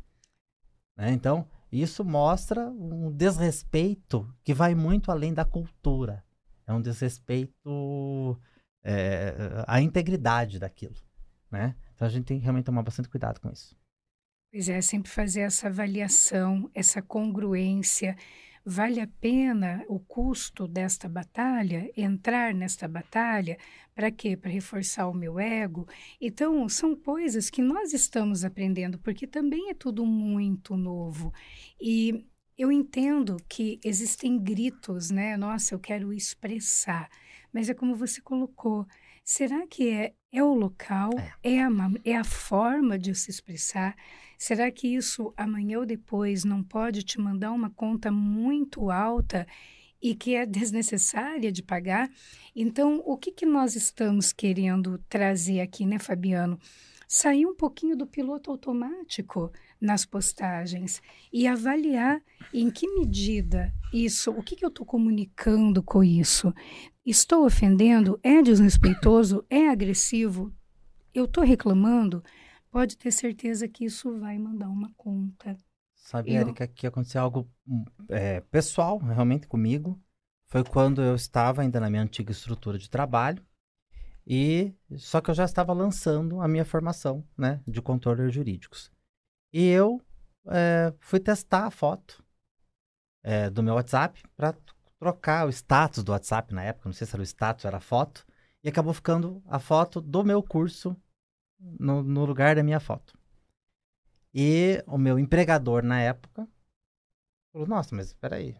Né? 0.97 1.11
Então, 1.11 1.47
isso 1.71 2.03
mostra 2.03 2.67
um 2.67 3.11
desrespeito 3.11 4.27
que 4.43 4.53
vai 4.53 4.73
muito 4.73 5.11
além 5.11 5.33
da 5.33 5.45
cultura. 5.45 6.23
É 6.65 6.73
um 6.73 6.81
desrespeito 6.81 8.39
é, 8.83 9.63
à 9.67 9.81
integridade 9.81 10.59
daquilo, 10.59 10.95
né? 11.49 11.75
Então 11.95 12.07
a 12.07 12.11
gente 12.11 12.25
tem 12.25 12.37
que 12.37 12.43
realmente 12.43 12.65
tomar 12.65 12.83
bastante 12.83 13.09
cuidado 13.09 13.39
com 13.39 13.49
isso. 13.49 13.75
Pois 14.51 14.69
é, 14.69 14.79
sempre 14.81 15.11
fazer 15.11 15.41
essa 15.41 15.67
avaliação, 15.67 16.69
essa 16.73 17.01
congruência. 17.01 18.15
Vale 18.65 18.99
a 18.99 19.07
pena 19.07 19.83
o 19.87 19.99
custo 19.99 20.67
desta 20.67 21.07
batalha, 21.07 21.91
entrar 21.95 22.53
nesta 22.53 22.87
batalha? 22.87 23.57
Para 23.95 24.11
quê? 24.11 24.37
Para 24.37 24.51
reforçar 24.51 25.07
o 25.07 25.13
meu 25.13 25.39
ego? 25.39 25.87
Então, 26.21 26.67
são 26.69 26.95
coisas 26.95 27.49
que 27.49 27.61
nós 27.61 27.93
estamos 27.93 28.43
aprendendo, 28.45 28.99
porque 28.99 29.25
também 29.25 29.69
é 29.69 29.73
tudo 29.73 30.05
muito 30.05 30.77
novo. 30.77 31.33
E 31.81 32.25
eu 32.57 32.71
entendo 32.71 33.37
que 33.47 33.79
existem 33.83 34.37
gritos, 34.37 35.09
né? 35.09 35.37
Nossa, 35.37 35.73
eu 35.73 35.79
quero 35.79 36.11
expressar. 36.13 37.09
Mas 37.53 37.69
é 37.69 37.73
como 37.73 37.95
você 37.95 38.21
colocou. 38.21 38.85
Será 39.23 39.65
que 39.65 39.89
é, 39.89 40.13
é 40.31 40.43
o 40.43 40.53
local? 40.53 41.11
É. 41.43 41.55
É, 41.55 41.63
a, 41.63 41.69
é 42.05 42.15
a 42.15 42.23
forma 42.23 42.97
de 42.97 43.13
se 43.15 43.31
expressar? 43.31 43.95
Será 44.37 44.71
que 44.71 44.87
isso 44.87 45.33
amanhã 45.35 45.79
ou 45.79 45.85
depois 45.85 46.43
não 46.45 46.63
pode 46.63 47.03
te 47.03 47.19
mandar 47.19 47.51
uma 47.51 47.69
conta 47.69 48.11
muito 48.11 48.89
alta 48.89 49.45
e 50.01 50.15
que 50.15 50.35
é 50.35 50.45
desnecessária 50.45 51.51
de 51.51 51.61
pagar? 51.61 52.09
Então, 52.55 53.01
o 53.05 53.17
que, 53.17 53.31
que 53.31 53.45
nós 53.45 53.75
estamos 53.75 54.31
querendo 54.31 54.97
trazer 55.09 55.59
aqui, 55.61 55.85
né, 55.85 55.99
Fabiano? 55.99 56.59
Sair 57.07 57.45
um 57.45 57.55
pouquinho 57.55 57.97
do 57.97 58.05
piloto 58.05 58.51
automático 58.51 59.51
nas 59.79 60.05
postagens 60.05 61.01
e 61.31 61.47
avaliar 61.47 62.21
em 62.53 62.69
que 62.69 62.87
medida 62.87 63.73
isso, 63.93 64.31
o 64.31 64.43
que, 64.43 64.55
que 64.55 64.65
eu 64.65 64.69
estou 64.69 64.85
comunicando 64.85 65.81
com 65.81 66.03
isso? 66.03 66.53
Estou 67.05 67.45
ofendendo? 67.45 68.19
É 68.21 68.41
desrespeitoso? 68.41 69.45
É 69.49 69.69
agressivo? 69.69 70.53
Eu 71.13 71.25
estou 71.25 71.43
reclamando? 71.43 72.23
pode 72.71 72.97
ter 72.97 73.11
certeza 73.11 73.67
que 73.67 73.85
isso 73.85 74.17
vai 74.19 74.37
mandar 74.37 74.69
uma 74.69 74.91
conta. 74.95 75.57
Sabe, 75.95 76.33
eu... 76.33 76.41
Erika, 76.41 76.67
que 76.67 76.87
aconteceu 76.87 77.21
algo 77.21 77.49
hum, 77.67 77.83
é, 78.07 78.41
pessoal, 78.41 78.97
realmente 78.97 79.47
comigo. 79.47 80.01
Foi 80.47 80.63
quando 80.63 81.01
eu 81.01 81.15
estava 81.15 81.61
ainda 81.61 81.79
na 81.79 81.89
minha 81.89 82.01
antiga 82.01 82.31
estrutura 82.31 82.77
de 82.77 82.89
trabalho. 82.89 83.45
E 84.25 84.73
só 84.97 85.21
que 85.21 85.29
eu 85.29 85.35
já 85.35 85.45
estava 85.45 85.73
lançando 85.73 86.39
a 86.39 86.47
minha 86.47 86.65
formação, 86.65 87.27
né, 87.37 87.61
de 87.67 87.81
controller 87.81 88.29
jurídicos. 88.29 88.91
E 89.51 89.65
eu 89.67 90.01
é, 90.47 90.93
fui 90.99 91.19
testar 91.19 91.65
a 91.65 91.71
foto 91.71 92.23
é, 93.23 93.49
do 93.49 93.63
meu 93.63 93.75
WhatsApp 93.75 94.21
para 94.35 94.55
trocar 94.99 95.47
o 95.47 95.49
status 95.49 96.03
do 96.03 96.11
WhatsApp 96.11 96.53
na 96.53 96.63
época, 96.63 96.89
não 96.89 96.93
sei 96.93 97.07
se 97.07 97.15
era 97.15 97.21
o 97.21 97.25
status, 97.25 97.65
era 97.65 97.77
a 97.77 97.81
foto, 97.81 98.25
e 98.63 98.69
acabou 98.69 98.93
ficando 98.93 99.41
a 99.47 99.59
foto 99.59 100.01
do 100.01 100.23
meu 100.23 100.43
curso 100.43 100.95
no, 101.59 102.03
no 102.03 102.25
lugar 102.25 102.55
da 102.55 102.63
minha 102.63 102.79
foto. 102.79 103.17
E 104.33 104.83
o 104.85 104.97
meu 104.97 105.17
empregador 105.17 105.83
na 105.83 106.01
época 106.01 106.47
falou: 107.51 107.67
Nossa, 107.67 107.95
mas 107.95 108.07
espera 108.07 108.35
aí. 108.35 108.55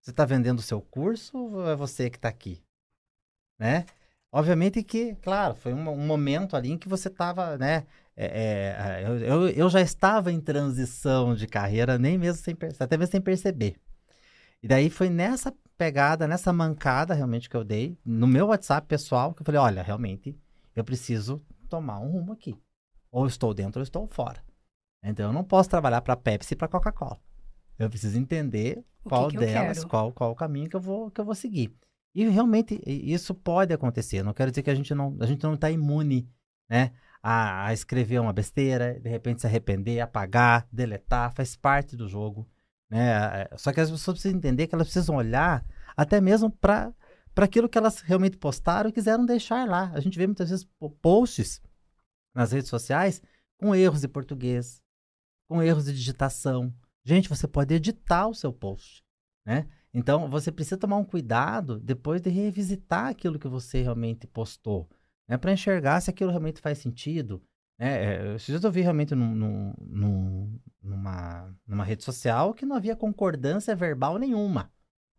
Você 0.00 0.10
está 0.10 0.24
vendendo 0.24 0.58
o 0.58 0.62
seu 0.62 0.80
curso 0.80 1.36
ou 1.36 1.68
é 1.68 1.76
você 1.76 2.10
que 2.10 2.16
está 2.16 2.28
aqui? 2.28 2.62
Né? 3.58 3.86
Obviamente 4.30 4.82
que, 4.82 5.14
claro, 5.16 5.54
foi 5.54 5.72
um, 5.72 5.88
um 5.88 6.06
momento 6.06 6.56
ali 6.56 6.72
em 6.72 6.78
que 6.78 6.88
você 6.88 7.08
estava, 7.08 7.56
né? 7.56 7.86
É, 8.16 8.26
é, 8.26 9.04
eu, 9.06 9.18
eu, 9.18 9.48
eu, 9.48 9.70
já 9.70 9.80
estava 9.80 10.30
em 10.30 10.40
transição 10.40 11.34
de 11.34 11.46
carreira, 11.46 11.98
nem 11.98 12.16
mesmo 12.16 12.42
sem, 12.42 12.56
até 12.78 12.96
mesmo 12.96 13.10
sem 13.10 13.20
perceber. 13.20 13.76
E 14.62 14.68
daí 14.68 14.88
foi 14.88 15.10
nessa 15.10 15.52
pegada, 15.76 16.28
nessa 16.28 16.52
mancada 16.52 17.12
realmente 17.12 17.50
que 17.50 17.56
eu 17.56 17.64
dei, 17.64 17.98
no 18.04 18.26
meu 18.26 18.46
WhatsApp 18.46 18.86
pessoal, 18.86 19.34
que 19.34 19.42
eu 19.42 19.44
falei, 19.44 19.60
olha, 19.60 19.82
realmente, 19.82 20.38
eu 20.76 20.84
preciso 20.84 21.44
tomar 21.68 21.98
um 21.98 22.10
rumo 22.10 22.32
aqui. 22.32 22.56
Ou 23.10 23.26
estou 23.26 23.52
dentro 23.52 23.80
ou 23.80 23.82
estou 23.82 24.06
fora. 24.06 24.42
Então 25.02 25.26
eu 25.26 25.32
não 25.32 25.44
posso 25.44 25.68
trabalhar 25.68 26.00
para 26.00 26.16
Pepsi 26.16 26.54
e 26.54 26.56
para 26.56 26.68
Coca-Cola. 26.68 27.18
Eu 27.78 27.90
preciso 27.90 28.16
entender 28.16 28.82
qual 29.02 29.28
que 29.28 29.36
que 29.36 29.44
delas, 29.44 29.84
qual, 29.84 30.12
qual 30.12 30.30
o 30.30 30.36
caminho 30.36 30.68
que 30.68 30.76
eu 30.76 30.80
vou 30.80 31.10
que 31.10 31.20
eu 31.20 31.24
vou 31.24 31.34
seguir. 31.34 31.74
E 32.14 32.26
realmente 32.28 32.80
isso 32.86 33.34
pode 33.34 33.72
acontecer. 33.72 34.22
Não 34.22 34.32
quero 34.32 34.50
dizer 34.50 34.62
que 34.62 34.70
a 34.70 34.74
gente 34.74 34.94
não 34.94 35.16
a 35.20 35.26
gente 35.26 35.42
não 35.42 35.54
está 35.54 35.70
imune, 35.70 36.28
né, 36.68 36.92
a, 37.26 37.68
a, 37.68 37.72
escrever 37.72 38.20
uma 38.20 38.34
besteira, 38.34 39.00
de 39.00 39.08
repente 39.08 39.40
se 39.40 39.46
arrepender, 39.46 39.98
apagar, 39.98 40.68
deletar, 40.70 41.32
faz 41.32 41.56
parte 41.56 41.96
do 41.96 42.06
jogo, 42.06 42.46
né? 42.90 43.48
Só 43.56 43.72
que 43.72 43.80
as 43.80 43.90
pessoas 43.90 44.18
precisam 44.18 44.36
entender 44.36 44.66
que 44.66 44.74
elas 44.74 44.88
precisam 44.88 45.16
olhar 45.16 45.64
até 45.96 46.20
mesmo 46.20 46.50
para 46.50 46.92
aquilo 47.36 47.66
que 47.66 47.78
elas 47.78 48.00
realmente 48.00 48.36
postaram 48.36 48.90
e 48.90 48.92
quiseram 48.92 49.24
deixar 49.24 49.66
lá. 49.66 49.90
A 49.94 50.00
gente 50.00 50.18
vê 50.18 50.26
muitas 50.26 50.50
vezes 50.50 50.68
posts 51.00 51.62
nas 52.34 52.52
redes 52.52 52.68
sociais 52.68 53.22
com 53.58 53.74
erros 53.74 54.02
de 54.02 54.08
português, 54.08 54.82
com 55.48 55.62
erros 55.62 55.86
de 55.86 55.94
digitação. 55.94 56.74
Gente, 57.06 57.30
você 57.30 57.48
pode 57.48 57.72
editar 57.72 58.28
o 58.28 58.34
seu 58.34 58.52
post, 58.52 59.02
né? 59.46 59.66
Então, 59.94 60.28
você 60.28 60.52
precisa 60.52 60.76
tomar 60.76 60.98
um 60.98 61.04
cuidado 61.04 61.80
depois 61.80 62.20
de 62.20 62.28
revisitar 62.28 63.06
aquilo 63.06 63.38
que 63.38 63.48
você 63.48 63.80
realmente 63.80 64.26
postou, 64.26 64.90
né? 65.28 65.36
Para 65.36 65.52
enxergar 65.52 66.00
se 66.00 66.10
aquilo 66.10 66.30
realmente 66.30 66.60
faz 66.60 66.78
sentido. 66.78 67.42
Né? 67.78 68.34
É, 68.34 68.36
eu 68.48 68.72
vi 68.72 68.80
realmente 68.80 69.14
num, 69.14 69.34
num, 69.34 69.74
num, 69.80 70.60
numa, 70.82 71.56
numa 71.66 71.84
rede 71.84 72.04
social 72.04 72.54
que 72.54 72.66
não 72.66 72.76
havia 72.76 72.96
concordância 72.96 73.74
verbal 73.74 74.18
nenhuma 74.18 74.72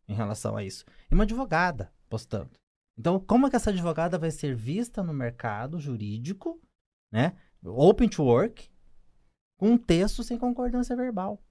em 0.08 0.13
relação 0.13 0.56
a 0.56 0.63
isso. 0.63 0.86
E 1.10 1.13
uma 1.13 1.24
advogada 1.24 1.91
postando. 2.10 2.52
Então, 2.98 3.20
como 3.20 3.48
é 3.48 3.50
que 3.50 3.56
essa 3.56 3.72
advogada 3.72 4.18
vai 4.18 4.32
ser 4.32 4.56
vista 4.56 5.04
no 5.04 5.13
mercado 5.13 5.80
jurídico, 5.80 6.62
né? 7.12 7.36
Open 7.63 8.08
to 8.08 8.24
work, 8.24 8.70
com 9.58 9.72
um 9.72 9.78
texto 9.78 10.24
sem 10.24 10.38
concordância 10.38 10.96
verbal. 10.96 11.44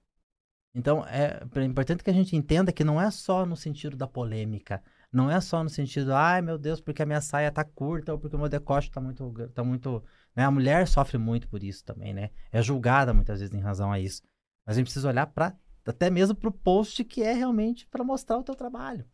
Então, 0.73 1.05
é, 1.05 1.41
é 1.55 1.63
importante 1.63 2.03
que 2.03 2.09
a 2.09 2.13
gente 2.13 2.35
entenda 2.35 2.71
que 2.71 2.83
não 2.83 2.99
é 2.99 3.09
só 3.11 3.45
no 3.45 3.55
sentido 3.55 3.95
da 3.95 4.07
polêmica, 4.07 4.83
não 5.15 5.31
é 5.31 5.39
só 5.39 5.63
no 5.63 5.69
sentido, 5.69 6.13
ai 6.13 6.41
meu 6.41 6.57
Deus, 6.57 6.81
porque 6.81 7.01
a 7.01 7.05
minha 7.05 7.21
saia 7.21 7.49
tá 7.49 7.63
curta 7.63 8.11
ou 8.11 8.19
porque 8.19 8.35
o 8.35 8.39
meu 8.39 8.49
decote 8.49 8.91
tá 8.91 8.99
muito, 8.99 9.49
tá 9.53 9.63
muito, 9.63 10.03
né? 10.35 10.43
A 10.43 10.51
mulher 10.51 10.87
sofre 10.89 11.17
muito 11.17 11.47
por 11.47 11.63
isso 11.63 11.85
também, 11.85 12.13
né? 12.13 12.31
É 12.51 12.61
julgada 12.61 13.13
muitas 13.13 13.39
vezes 13.39 13.55
em 13.55 13.61
razão 13.61 13.93
a 13.93 13.99
isso. 13.99 14.21
Mas 14.65 14.75
a 14.75 14.77
gente 14.77 14.87
precisa 14.87 15.07
olhar 15.07 15.27
para 15.27 15.57
até 15.85 16.09
mesmo 16.09 16.35
para 16.35 16.49
o 16.49 16.51
post 16.51 17.01
que 17.05 17.23
é 17.23 17.31
realmente 17.31 17.87
para 17.87 18.03
mostrar 18.03 18.37
o 18.37 18.43
teu 18.43 18.55
trabalho. 18.55 19.07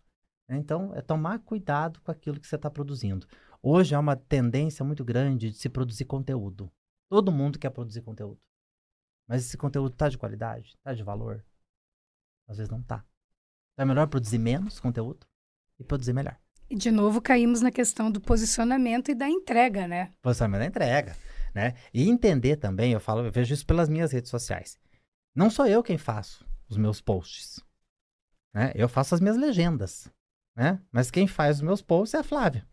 Né? 0.49 0.57
Então, 0.57 0.91
é 0.95 1.01
tomar 1.01 1.37
cuidado 1.39 2.01
com 2.01 2.09
aquilo 2.09 2.39
que 2.39 2.47
você 2.47 2.55
está 2.55 2.69
produzindo. 2.69 3.27
Hoje 3.61 3.93
há 3.93 3.99
uma 3.99 4.15
tendência 4.15 4.83
muito 4.83 5.05
grande 5.05 5.51
de 5.51 5.57
se 5.57 5.69
produzir 5.69 6.05
conteúdo. 6.05 6.71
Todo 7.09 7.31
mundo 7.31 7.59
quer 7.59 7.69
produzir 7.69 8.01
conteúdo. 8.01 8.41
Mas 9.27 9.45
esse 9.45 9.57
conteúdo 9.57 9.93
está 9.93 10.09
de 10.09 10.17
qualidade? 10.17 10.69
Está 10.77 10.93
de 10.93 11.03
valor? 11.03 11.45
Às 12.47 12.57
vezes 12.57 12.71
não 12.71 12.79
está. 12.79 13.05
Então 13.73 13.83
é 13.83 13.85
melhor 13.85 14.07
produzir 14.07 14.39
menos 14.39 14.79
conteúdo 14.79 15.27
e 15.81 15.83
produzir 15.83 16.13
melhor. 16.13 16.37
E 16.69 16.75
de 16.75 16.89
novo 16.89 17.21
caímos 17.21 17.61
na 17.61 17.71
questão 17.71 18.09
do 18.09 18.21
posicionamento 18.21 19.11
e 19.11 19.15
da 19.15 19.27
entrega, 19.27 19.87
né? 19.87 20.13
Posicionamento 20.21 20.59
da 20.59 20.67
entrega, 20.67 21.17
né? 21.53 21.73
E 21.93 22.07
entender 22.09 22.55
também, 22.55 22.93
eu 22.93 22.99
falo, 22.99 23.25
eu 23.25 23.31
vejo 23.31 23.53
isso 23.53 23.65
pelas 23.65 23.89
minhas 23.89 24.11
redes 24.11 24.29
sociais. 24.29 24.77
Não 25.35 25.49
sou 25.49 25.65
eu 25.65 25.83
quem 25.83 25.97
faço 25.97 26.45
os 26.69 26.77
meus 26.77 27.01
posts. 27.01 27.59
Né? 28.53 28.71
Eu 28.75 28.87
faço 28.87 29.15
as 29.15 29.21
minhas 29.21 29.37
legendas. 29.37 30.09
Né? 30.55 30.79
Mas 30.91 31.09
quem 31.09 31.27
faz 31.27 31.57
os 31.57 31.61
meus 31.61 31.81
posts 31.81 32.13
é 32.13 32.19
a 32.19 32.23
Flávia, 32.23 32.67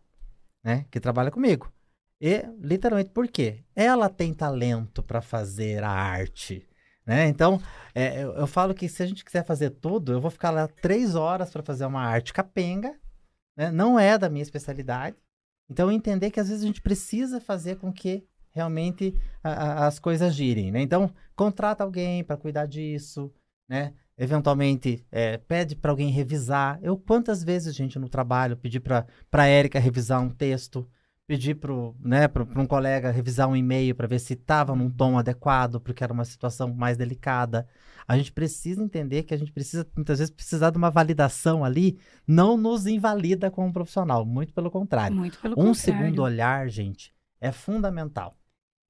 né? 0.63 0.85
Que 0.91 0.99
trabalha 0.99 1.31
comigo. 1.31 1.71
E, 2.21 2.45
literalmente, 2.59 3.11
por 3.11 3.27
quê? 3.29 3.63
Ela 3.73 4.09
tem 4.09 4.33
talento 4.33 5.01
para 5.01 5.21
fazer 5.21 5.83
a 5.83 5.89
arte. 5.89 6.68
Né? 7.09 7.27
Então, 7.27 7.59
é, 7.95 8.21
eu, 8.23 8.35
eu, 8.35 8.45
falo 8.45 8.71
que 8.71 8.87
se 8.87 9.01
a 9.01 9.05
gente 9.07 9.25
quiser 9.25 9.43
fazer 9.43 9.71
tudo, 9.71 10.11
eu 10.11 10.21
vou 10.21 10.29
ficar 10.29 10.51
lá 10.51 10.67
três 10.67 11.15
horas 11.15 11.49
para 11.49 11.63
fazer 11.63 11.87
uma 11.87 12.03
arte 12.03 12.31
capenga. 12.31 12.95
Né? 13.57 13.71
Não 13.71 13.99
é 13.99 14.15
da 14.15 14.29
minha 14.29 14.43
especialidade. 14.43 15.17
Então, 15.67 15.91
entender 15.91 16.29
que 16.29 16.39
às 16.39 16.49
vezes 16.49 16.63
a 16.63 16.67
gente 16.67 16.83
precisa 16.83 17.41
fazer 17.41 17.77
com 17.77 17.91
que 17.91 18.27
realmente 18.51 19.15
a, 19.43 19.49
a, 19.49 19.87
as 19.87 19.97
coisas 19.97 20.35
girem. 20.35 20.71
Né? 20.71 20.83
Então, 20.83 21.11
contrata 21.35 21.83
alguém 21.83 22.23
para 22.23 22.37
cuidar 22.37 22.67
disso. 22.67 23.33
Né? 23.67 23.91
Eventualmente, 24.15 25.03
é, 25.11 25.39
pede 25.39 25.75
para 25.75 25.89
alguém 25.89 26.11
revisar. 26.11 26.77
Eu, 26.83 26.95
quantas 26.95 27.43
vezes, 27.43 27.73
gente, 27.73 27.97
no 27.97 28.07
trabalho, 28.07 28.55
pedi 28.55 28.79
para 28.79 29.07
a 29.31 29.47
Érica 29.47 29.79
revisar 29.79 30.21
um 30.21 30.29
texto 30.29 30.87
pedir 31.29 31.53
para 31.53 31.71
né, 31.99 32.27
um 32.55 32.65
colega 32.65 33.11
revisar 33.11 33.47
um 33.47 33.55
e-mail 33.55 33.93
para 33.93 34.07
ver 34.07 34.17
se 34.17 34.33
estava 34.33 34.75
num 34.75 34.89
tom 34.89 35.15
adequado, 35.15 35.79
porque 35.79 36.03
era 36.03 36.11
uma 36.11 36.25
situação 36.25 36.73
mais 36.73 36.97
delicada. 36.97 37.67
A 38.07 38.17
gente 38.17 38.31
precisa 38.31 38.83
entender 38.83 39.21
que 39.21 39.35
a 39.35 39.37
gente 39.37 39.51
precisa, 39.51 39.87
muitas 39.95 40.17
vezes, 40.17 40.33
precisar 40.33 40.71
de 40.71 40.79
uma 40.79 40.89
validação 40.89 41.63
ali, 41.63 41.99
não 42.27 42.57
nos 42.57 42.87
invalida 42.87 43.51
como 43.51 43.71
profissional, 43.71 44.25
muito 44.25 44.55
pelo 44.55 44.71
contrário. 44.71 45.15
Muito 45.15 45.39
pelo 45.39 45.53
um 45.53 45.67
contrário. 45.67 45.75
segundo 45.75 46.23
olhar, 46.23 46.67
gente, 46.67 47.13
é 47.39 47.51
fundamental. 47.51 48.35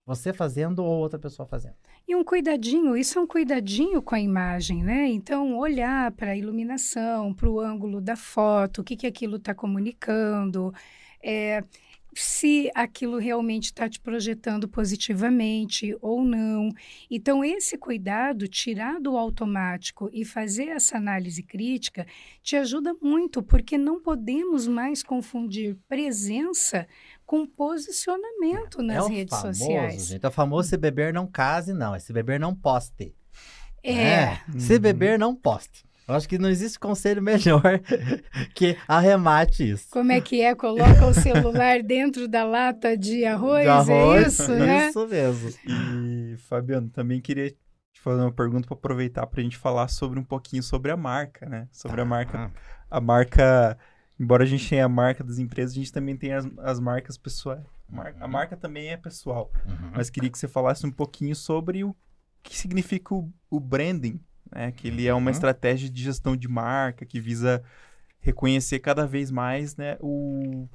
Você 0.05 0.31
fazendo 0.31 0.79
ou 0.79 0.97
outra 0.97 1.19
pessoa 1.19 1.45
fazendo. 1.45 1.75
E 2.07 2.15
um 2.15 2.23
cuidadinho, 2.23 2.95
isso 2.95 3.19
é 3.19 3.21
um 3.21 3.27
cuidadinho 3.27 4.01
com 4.01 4.15
a 4.15 4.19
imagem, 4.19 4.81
né? 4.81 5.09
Então, 5.09 5.57
olhar 5.57 6.09
para 6.13 6.31
a 6.31 6.37
iluminação, 6.37 7.33
para 7.33 7.49
o 7.49 7.59
ângulo 7.59 7.99
da 7.99 8.15
foto, 8.15 8.79
o 8.79 8.83
que, 8.85 8.95
que 8.95 9.05
aquilo 9.05 9.35
está 9.35 9.53
comunicando. 9.53 10.73
É, 11.21 11.65
se 12.13 12.71
aquilo 12.73 13.17
realmente 13.17 13.65
está 13.65 13.87
te 13.87 13.99
projetando 13.99 14.67
positivamente 14.67 15.95
ou 16.01 16.23
não. 16.23 16.69
Então, 17.09 17.43
esse 17.43 17.77
cuidado, 17.77 18.47
tirar 18.47 18.99
do 18.99 19.17
automático 19.17 20.09
e 20.11 20.25
fazer 20.25 20.69
essa 20.69 20.97
análise 20.97 21.43
crítica, 21.43 22.05
te 22.41 22.55
ajuda 22.55 22.93
muito, 23.01 23.43
porque 23.43 23.77
não 23.77 24.01
podemos 24.01 24.67
mais 24.67 25.03
confundir 25.03 25.77
presença 25.87 26.87
com 27.25 27.45
posicionamento 27.45 28.81
nas 28.81 29.05
é 29.05 29.09
redes 29.09 29.39
famoso, 29.39 29.59
sociais. 29.59 30.07
Gente, 30.07 30.25
é 30.25 30.31
famoso 30.31 30.69
se 30.69 30.77
beber 30.77 31.13
não 31.13 31.27
case, 31.27 31.73
não. 31.73 31.93
É 31.93 31.99
se 31.99 32.11
beber 32.11 32.39
não 32.39 32.55
poste. 32.55 33.13
É. 33.83 33.93
é. 33.93 34.41
Se 34.57 34.79
beber 34.79 35.17
não 35.19 35.35
poste. 35.35 35.88
Eu 36.09 36.15
acho 36.15 36.27
que 36.27 36.39
não 36.39 36.49
existe 36.49 36.79
conselho 36.79 37.21
melhor 37.21 37.61
que 38.55 38.75
arremate 38.87 39.69
isso. 39.69 39.87
Como 39.91 40.11
é 40.11 40.19
que 40.19 40.41
é? 40.41 40.55
Coloca 40.55 41.05
o 41.05 41.13
celular 41.13 41.83
dentro 41.85 42.27
da 42.27 42.43
lata 42.43 42.97
de 42.97 43.23
arroz, 43.25 43.61
de 43.61 43.69
arroz 43.69 44.23
é 44.23 44.27
isso, 44.27 44.51
né? 44.55 44.89
Isso 44.89 45.07
mesmo. 45.07 45.49
E, 45.67 46.35
Fabiano, 46.37 46.89
também 46.89 47.21
queria 47.21 47.51
te 47.51 48.01
fazer 48.01 48.21
uma 48.21 48.31
pergunta 48.31 48.67
para 48.67 48.75
aproveitar 48.75 49.27
para 49.27 49.39
a 49.39 49.43
gente 49.43 49.55
falar 49.55 49.87
sobre 49.87 50.19
um 50.19 50.23
pouquinho 50.23 50.63
sobre 50.63 50.89
a 50.89 50.97
marca, 50.97 51.47
né? 51.47 51.67
Sobre 51.71 52.01
a 52.01 52.05
marca. 52.05 52.51
A 52.89 52.99
marca, 52.99 53.77
embora 54.19 54.43
a 54.43 54.47
gente 54.47 54.67
tenha 54.67 54.85
a 54.85 54.89
marca 54.89 55.23
das 55.23 55.37
empresas, 55.37 55.73
a 55.73 55.75
gente 55.75 55.91
também 55.91 56.17
tem 56.17 56.33
as, 56.33 56.47
as 56.57 56.79
marcas 56.79 57.19
pessoais. 57.19 57.63
A 58.19 58.27
marca 58.27 58.57
também 58.57 58.89
é 58.89 58.97
pessoal. 58.97 59.51
Uhum. 59.63 59.91
Mas 59.95 60.09
queria 60.09 60.31
que 60.31 60.39
você 60.39 60.47
falasse 60.47 60.87
um 60.87 60.91
pouquinho 60.91 61.35
sobre 61.35 61.83
o 61.83 61.95
que 62.41 62.57
significa 62.57 63.13
o, 63.13 63.31
o 63.47 63.59
branding 63.59 64.19
né? 64.51 64.71
Que 64.71 64.87
ele 64.87 65.07
é 65.07 65.13
uma 65.13 65.25
Uhum. 65.27 65.31
estratégia 65.31 65.89
de 65.89 66.03
gestão 66.03 66.35
de 66.35 66.47
marca 66.47 67.05
que 67.05 67.19
visa 67.19 67.63
reconhecer 68.19 68.79
cada 68.79 69.05
vez 69.07 69.31
mais, 69.31 69.75
né, 69.77 69.97
o 70.01 70.67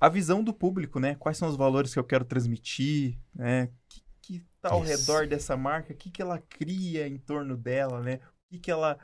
a 0.00 0.08
visão 0.08 0.44
do 0.44 0.52
público, 0.54 1.00
né? 1.00 1.16
Quais 1.16 1.36
são 1.36 1.48
os 1.48 1.56
valores 1.56 1.92
que 1.92 1.98
eu 1.98 2.04
quero 2.04 2.24
transmitir, 2.24 3.18
né? 3.34 3.64
O 3.64 3.70
que, 3.88 4.02
que 4.22 4.46
tá 4.60 4.70
ao 4.70 4.84
Isso. 4.84 5.10
redor 5.10 5.26
dessa 5.26 5.56
marca? 5.56 5.92
O 5.92 5.96
que, 5.96 6.08
que 6.10 6.22
ela 6.22 6.38
cria 6.48 7.08
em 7.08 7.18
torno 7.18 7.56
dela, 7.56 8.00
né? 8.00 8.20
O 8.46 8.50
que, 8.50 8.58
que 8.60 8.70
ela 8.70 8.96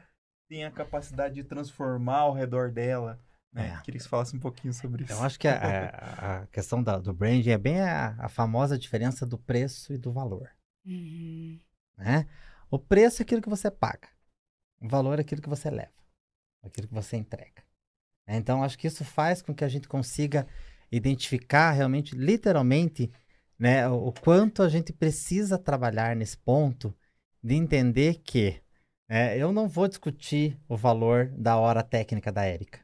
tem 0.49 0.65
a 0.65 0.71
capacidade 0.71 1.35
de 1.35 1.43
transformar 1.43 2.19
ao 2.19 2.33
redor 2.33 2.71
dela? 2.71 3.19
Né? 3.53 3.75
É. 3.77 3.83
Queria 3.83 3.99
que 3.99 4.05
você 4.05 4.09
falasse 4.09 4.37
um 4.37 4.41
pouquinho 4.41 4.73
sobre 4.73 5.03
isso. 5.03 5.13
Eu 5.13 5.23
acho 5.25 5.37
que 5.39 5.49
a, 5.49 5.57
a- 5.57 6.37
a 6.43 6.47
questão 6.49 6.81
da- 6.83 6.99
do 6.99 7.13
branding 7.13 7.51
é 7.51 7.59
bem 7.59 7.81
a, 7.81 8.15
a 8.19 8.29
famosa 8.29 8.79
diferença 8.79 9.27
do 9.27 9.37
preço 9.39 9.93
e 9.93 9.99
do 9.99 10.13
valor. 10.13 10.49
Uhum. 10.87 11.59
Né? 11.99 12.27
O 12.75 12.79
preço 12.81 13.23
é 13.23 13.25
aquilo 13.25 13.41
que 13.41 13.49
você 13.49 13.71
paga. 13.71 14.09
O 14.83 14.89
valor 14.89 15.21
é 15.21 15.23
aquilo 15.23 15.41
que 15.41 15.49
você 15.49 15.71
leva. 15.71 15.93
Aquilo 16.61 16.89
que 16.89 16.95
você 16.95 17.17
entrega. 17.17 17.63
Então, 18.27 18.65
acho 18.65 18.77
que 18.77 18.89
isso 18.89 19.05
faz 19.05 19.41
com 19.41 19.55
que 19.55 19.63
a 19.63 19.69
gente 19.69 19.87
consiga 19.87 20.45
identificar 20.91 21.71
realmente, 21.71 22.17
literalmente, 22.17 23.13
né, 23.57 23.87
o 23.87 24.13
quanto 24.13 24.61
a 24.61 24.69
gente 24.69 24.93
precisa 24.93 25.57
trabalhar 25.57 26.17
nesse 26.17 26.37
ponto 26.37 26.93
de 27.41 27.55
entender 27.55 28.21
que 28.25 28.61
né, 29.09 29.39
eu 29.39 29.53
não 29.53 29.69
vou 29.69 29.87
discutir 29.87 30.59
o 30.69 30.77
valor 30.77 31.29
da 31.29 31.57
hora 31.57 31.81
técnica 31.81 32.33
da 32.33 32.45
Érica. 32.45 32.81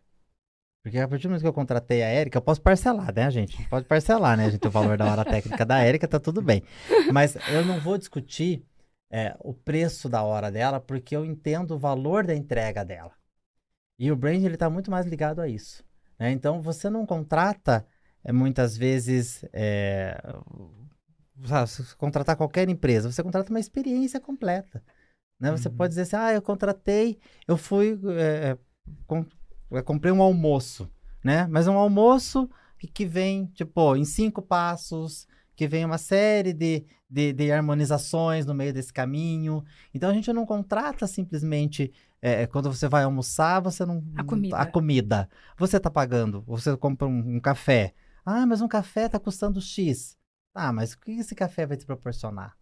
Porque 0.85 0.99
a 0.99 1.09
partir 1.09 1.25
do 1.25 1.31
momento 1.31 1.43
que 1.43 1.49
eu 1.49 1.53
contratei 1.53 2.01
a 2.05 2.07
Érica, 2.07 2.39
eu 2.39 2.43
posso 2.43 2.63
parcelar, 2.63 3.13
né, 3.13 3.29
gente? 3.29 3.61
Pode 3.67 3.87
parcelar, 3.87 4.37
né, 4.37 4.53
gente? 4.53 4.69
O 4.69 4.71
valor 4.71 4.97
da 4.97 5.11
hora 5.11 5.25
técnica 5.25 5.67
da 5.67 5.81
Érica, 5.83 6.07
tá 6.07 6.21
tudo 6.21 6.41
bem. 6.41 6.63
Mas 7.13 7.35
eu 7.49 7.65
não 7.65 7.81
vou 7.81 7.99
discutir 7.99 8.65
é, 9.11 9.37
o 9.41 9.53
preço 9.53 10.09
da 10.09 10.23
hora 10.23 10.51
dela, 10.51 10.81
porque 10.81 11.17
eu 11.17 11.25
entendo 11.25 11.73
o 11.73 11.79
valor 11.79 12.27
da 12.27 12.35
entrega 12.35 12.85
dela. 12.85 13.13
E 13.99 14.11
o 14.11 14.17
brand, 14.17 14.43
ele 14.43 14.57
tá 14.57 14.71
muito 14.71 14.91
mais 14.91 15.07
ligado 15.07 15.41
a 15.41 15.49
isso. 15.49 15.85
né? 16.19 16.31
Então, 16.33 16.63
você 16.63 16.89
não 16.91 17.07
contrata, 17.07 17.87
é, 18.25 18.33
muitas 18.33 18.77
vezes, 18.77 19.45
é, 19.53 20.17
sabe, 21.45 21.95
contratar 21.97 22.37
qualquer 22.37 22.69
empresa, 22.69 23.11
você 23.11 23.23
contrata 23.23 23.51
uma 23.51 23.61
experiência 23.61 24.21
completa. 24.21 24.83
Né? 25.41 25.51
Você 25.53 25.69
Uhum. 25.69 25.77
pode 25.77 25.91
dizer 25.91 26.03
assim, 26.03 26.17
ah, 26.17 26.33
eu 26.35 26.43
contratei, 26.43 27.19
eu 27.49 27.57
fui, 27.57 27.99
é, 28.19 28.59
com- 29.07 29.27
eu 29.71 29.85
comprei 29.85 30.13
um 30.13 30.23
almoço, 30.23 30.91
né? 31.25 31.47
Mas 31.49 31.69
um 31.69 31.79
almoço 31.79 32.49
que, 32.79 32.87
que 32.89 33.07
vem, 33.07 33.47
tipo, 33.49 33.97
em 33.97 34.05
cinco 34.05 34.43
passos, 34.43 35.27
que 35.61 35.69
vem 35.69 35.85
uma 35.85 35.99
série 35.99 36.55
de, 36.55 36.87
de, 37.07 37.35
de 37.35 37.53
harmonizações 37.53 38.47
no 38.47 38.55
meio 38.55 38.73
desse 38.73 38.91
caminho. 38.91 39.63
Então, 39.93 40.09
a 40.09 40.15
gente 40.15 40.33
não 40.33 40.47
contrata 40.47 41.07
simplesmente, 41.07 41.93
é, 42.23 42.47
quando 42.47 42.73
você 42.73 42.89
vai 42.89 43.05
almoçar, 43.05 43.61
você 43.61 43.85
não... 43.85 44.03
A 44.17 44.25
comida. 44.25 44.57
A 44.57 44.65
comida. 44.65 45.29
Você 45.59 45.77
está 45.77 45.91
pagando, 45.91 46.41
você 46.47 46.75
compra 46.79 47.07
um, 47.07 47.37
um 47.37 47.39
café. 47.39 47.93
Ah, 48.25 48.47
mas 48.47 48.63
um 48.63 48.69
café 48.69 49.05
está 49.05 49.21
custando 49.21 49.61
X. 49.61 50.17
Ah, 50.55 50.73
mas 50.73 50.95
o 50.95 50.99
que 50.99 51.11
esse 51.11 51.35
café 51.35 51.67
vai 51.67 51.77
te 51.77 51.85
proporcionar? 51.85 52.57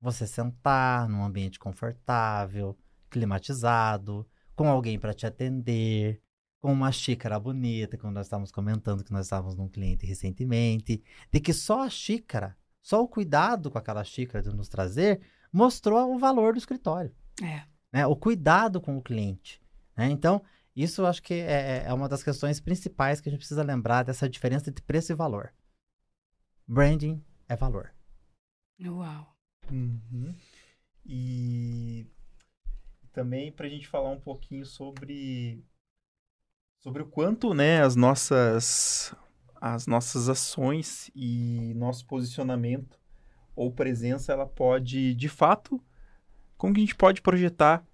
Você 0.00 0.24
sentar 0.24 1.08
num 1.08 1.24
ambiente 1.24 1.58
confortável, 1.58 2.78
climatizado, 3.10 4.24
com 4.54 4.68
alguém 4.68 5.00
para 5.00 5.12
te 5.12 5.26
atender, 5.26 6.22
com 6.66 6.72
uma 6.72 6.90
xícara 6.90 7.38
bonita, 7.38 7.96
como 7.96 8.12
nós 8.12 8.26
estávamos 8.26 8.50
comentando 8.50 9.04
que 9.04 9.12
nós 9.12 9.26
estávamos 9.26 9.54
num 9.54 9.68
cliente 9.68 10.04
recentemente, 10.04 11.00
de 11.30 11.38
que 11.38 11.52
só 11.52 11.82
a 11.82 11.88
xícara, 11.88 12.56
só 12.82 13.00
o 13.00 13.06
cuidado 13.06 13.70
com 13.70 13.78
aquela 13.78 14.02
xícara 14.02 14.42
de 14.42 14.52
nos 14.52 14.68
trazer, 14.68 15.20
mostrou 15.52 16.12
o 16.12 16.18
valor 16.18 16.54
do 16.54 16.58
escritório. 16.58 17.14
É. 17.40 17.62
né? 17.92 18.04
O 18.04 18.16
cuidado 18.16 18.80
com 18.80 18.96
o 18.96 19.00
cliente. 19.00 19.62
né? 19.96 20.10
Então, 20.10 20.42
isso 20.74 21.02
eu 21.02 21.06
acho 21.06 21.22
que 21.22 21.34
é, 21.34 21.84
é 21.86 21.92
uma 21.94 22.08
das 22.08 22.24
questões 22.24 22.58
principais 22.58 23.20
que 23.20 23.28
a 23.28 23.30
gente 23.30 23.38
precisa 23.38 23.62
lembrar 23.62 24.02
dessa 24.02 24.28
diferença 24.28 24.68
entre 24.68 24.82
preço 24.82 25.12
e 25.12 25.14
valor. 25.14 25.54
Branding 26.66 27.24
é 27.48 27.54
valor. 27.54 27.94
Uau. 28.84 29.36
Uhum. 29.70 30.34
E 31.04 32.08
também 33.12 33.52
para 33.52 33.68
a 33.68 33.70
gente 33.70 33.86
falar 33.86 34.10
um 34.10 34.18
pouquinho 34.18 34.66
sobre 34.66 35.64
sobre 36.86 37.02
o 37.02 37.06
quanto, 37.06 37.52
né, 37.52 37.82
as 37.82 37.96
nossas 37.96 39.12
as 39.60 39.88
nossas 39.88 40.28
ações 40.28 41.10
e 41.16 41.74
nosso 41.74 42.06
posicionamento 42.06 42.96
ou 43.56 43.72
presença 43.72 44.32
ela 44.32 44.46
pode, 44.46 45.12
de 45.16 45.28
fato, 45.28 45.82
como 46.56 46.72
que 46.72 46.78
a 46.78 46.84
gente 46.84 46.94
pode 46.94 47.20
projetar 47.20 47.84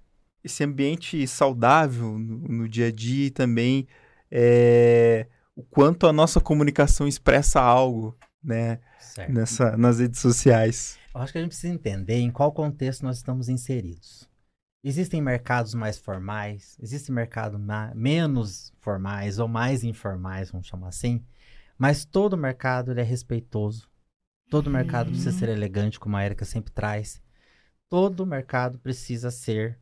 esse 0.45 0.63
ambiente 0.63 1.27
saudável 1.27 2.19
no, 2.19 2.49
no 2.49 2.69
dia 2.69 2.89
a 2.89 2.93
dia 2.93 3.29
e 3.29 3.31
também 3.31 3.89
é, 4.31 5.27
o 5.57 5.63
quanto 5.63 6.07
a 6.07 6.13
nossa 6.13 6.39
comunicação 6.39 7.09
expressa 7.09 7.63
algo, 7.63 8.15
né? 8.45 8.79
Nessa, 9.27 9.75
nas 9.75 10.01
redes 10.01 10.21
sociais. 10.21 10.99
Eu 11.15 11.23
acho 11.23 11.33
que 11.33 11.39
a 11.39 11.41
gente 11.41 11.51
precisa 11.51 11.73
entender 11.73 12.17
em 12.17 12.31
qual 12.31 12.53
contexto 12.53 13.05
nós 13.05 13.17
estamos 13.17 13.49
inseridos. 13.49 14.29
Existem 14.85 15.23
mercados 15.23 15.75
mais 15.75 15.97
formais, 15.97 16.77
existem 16.83 17.15
mercados 17.15 17.61
menos 17.95 18.73
formais 18.81 19.39
ou 19.39 19.47
mais 19.47 19.85
informais, 19.85 20.51
vamos 20.51 20.67
chamar 20.67 20.89
assim, 20.89 21.25
mas 21.79 22.05
todo 22.05 22.37
mercado 22.37 22.91
ele 22.91 23.01
é 23.01 23.05
respeitoso. 23.05 23.89
Todo 24.51 24.69
mercado 24.69 25.11
precisa 25.11 25.33
ser 25.33 25.49
uhum. 25.49 25.55
elegante, 25.55 26.01
como 26.01 26.17
a 26.17 26.25
Erika 26.25 26.45
sempre 26.45 26.73
traz. 26.73 27.23
Todo 27.89 28.27
mercado 28.27 28.79
precisa 28.79 29.31
ser 29.31 29.79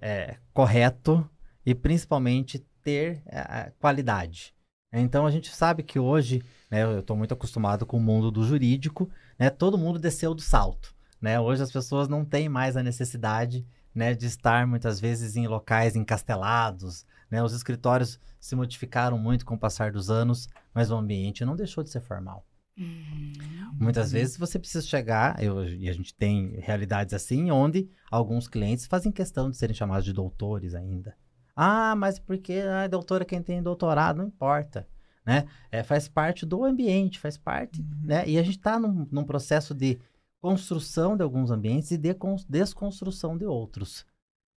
é, 0.00 0.38
correto 0.52 1.28
e 1.64 1.74
principalmente 1.74 2.58
ter 2.82 3.22
é, 3.26 3.72
qualidade. 3.78 4.54
Então 4.92 5.26
a 5.26 5.30
gente 5.30 5.54
sabe 5.54 5.82
que 5.82 5.98
hoje, 5.98 6.42
né, 6.70 6.82
eu 6.82 7.00
estou 7.00 7.16
muito 7.16 7.34
acostumado 7.34 7.84
com 7.84 7.98
o 7.98 8.02
mundo 8.02 8.30
do 8.30 8.42
jurídico, 8.44 9.10
né, 9.38 9.50
todo 9.50 9.78
mundo 9.78 9.98
desceu 9.98 10.34
do 10.34 10.42
salto. 10.42 10.94
Né? 11.20 11.38
Hoje 11.38 11.62
as 11.62 11.72
pessoas 11.72 12.08
não 12.08 12.24
têm 12.24 12.48
mais 12.48 12.76
a 12.76 12.82
necessidade 12.82 13.66
né, 13.94 14.14
de 14.14 14.26
estar 14.26 14.66
muitas 14.66 15.00
vezes 15.00 15.36
em 15.36 15.46
locais 15.46 15.94
encastelados. 15.94 17.06
Né? 17.30 17.42
Os 17.42 17.52
escritórios 17.52 18.18
se 18.40 18.56
modificaram 18.56 19.18
muito 19.18 19.46
com 19.46 19.54
o 19.54 19.58
passar 19.58 19.92
dos 19.92 20.10
anos, 20.10 20.48
mas 20.74 20.90
o 20.90 20.96
ambiente 20.96 21.44
não 21.44 21.56
deixou 21.56 21.84
de 21.84 21.90
ser 21.90 22.00
formal. 22.00 22.44
Uhum. 22.76 23.32
Muitas 23.78 24.10
vezes 24.10 24.36
você 24.36 24.58
precisa 24.58 24.84
chegar, 24.84 25.40
eu, 25.42 25.64
e 25.64 25.88
a 25.88 25.92
gente 25.92 26.14
tem 26.14 26.58
realidades 26.60 27.14
assim, 27.14 27.50
onde 27.50 27.88
alguns 28.10 28.48
clientes 28.48 28.86
fazem 28.86 29.12
questão 29.12 29.48
de 29.50 29.56
serem 29.56 29.74
chamados 29.74 30.04
de 30.04 30.12
doutores 30.12 30.74
ainda. 30.74 31.16
Ah, 31.54 31.94
mas 31.94 32.18
porque 32.18 32.54
ah, 32.54 32.88
é 33.20 33.24
quem 33.24 33.42
tem 33.42 33.62
doutorado, 33.62 34.16
não 34.16 34.26
importa. 34.26 34.88
Né? 35.24 35.46
É, 35.70 35.82
faz 35.82 36.06
parte 36.06 36.44
do 36.44 36.64
ambiente, 36.64 37.18
faz 37.18 37.36
parte. 37.36 37.80
Uhum. 37.80 38.00
Né? 38.02 38.24
E 38.26 38.38
a 38.38 38.42
gente 38.42 38.58
está 38.58 38.78
num, 38.78 39.06
num, 39.10 39.24
processo 39.24 39.74
de 39.74 39.98
construção 40.44 41.16
de 41.16 41.22
alguns 41.22 41.50
ambientes 41.50 41.90
e 41.90 41.96
de 41.96 42.14
desconstrução 42.46 43.34
de 43.34 43.46
outros. 43.46 44.04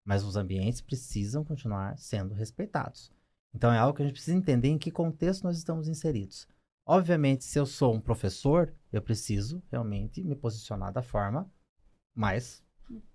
Mas 0.05 0.21
os 0.21 0.35
ambientes 0.35 0.81
precisam 0.81 1.45
continuar 1.45 1.97
sendo 1.97 2.33
respeitados. 2.33 3.09
Então 3.55 3.71
é 3.71 3.77
algo 3.77 3.95
que 3.95 4.01
a 4.01 4.05
gente 4.05 4.15
precisa 4.15 4.35
entender 4.35 4.67
em 4.67 4.77
que 4.77 4.91
contexto 4.91 5.45
nós 5.45 5.57
estamos 5.57 5.87
inseridos. 5.87 6.45
Obviamente, 6.85 7.45
se 7.45 7.57
eu 7.57 7.65
sou 7.65 7.93
um 7.93 8.01
professor, 8.01 8.73
eu 8.91 9.01
preciso 9.01 9.63
realmente 9.71 10.21
me 10.25 10.35
posicionar 10.35 10.91
da 10.91 11.01
forma 11.01 11.49
mais 12.13 12.61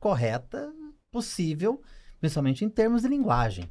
correta 0.00 0.72
possível 1.10 1.82
principalmente 2.20 2.64
em 2.64 2.70
termos 2.70 3.02
de 3.02 3.08
linguagem. 3.08 3.70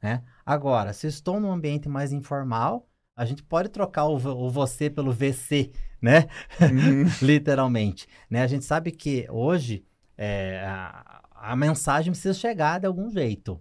Né? 0.00 0.22
Agora, 0.44 0.92
se 0.92 1.08
estou 1.08 1.40
num 1.40 1.50
ambiente 1.50 1.88
mais 1.88 2.12
informal, 2.12 2.88
a 3.16 3.24
gente 3.24 3.42
pode 3.42 3.70
trocar 3.70 4.04
o, 4.04 4.16
o 4.16 4.50
você 4.50 4.90
pelo 4.90 5.10
VC, 5.10 5.72
né? 6.00 6.28
Uhum. 6.60 7.04
Literalmente. 7.26 8.06
Né? 8.28 8.42
A 8.42 8.46
gente 8.46 8.66
sabe 8.66 8.92
que 8.92 9.26
hoje 9.30 9.86
é, 10.18 10.62
a, 10.66 11.22
a, 11.34 11.56
mensagem 11.56 12.12
precisa 12.12 12.34
chegar 12.34 12.78
de 12.78 12.86
algum 12.86 13.10
jeito. 13.10 13.60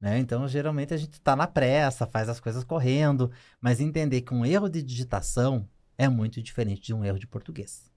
Né? 0.00 0.18
Então, 0.18 0.46
geralmente, 0.48 0.92
a 0.92 0.96
gente 0.96 1.14
está 1.14 1.36
na 1.36 1.46
pressa, 1.46 2.04
faz 2.04 2.28
as 2.28 2.40
coisas 2.40 2.64
correndo, 2.64 3.30
mas 3.60 3.80
entender 3.80 4.22
que 4.22 4.34
um 4.34 4.44
erro 4.44 4.68
de 4.68 4.82
digitação 4.82 5.68
é 5.96 6.08
muito 6.08 6.42
diferente 6.42 6.82
de 6.82 6.92
um 6.92 7.04
erro 7.04 7.18
de 7.18 7.28
português. 7.28 7.90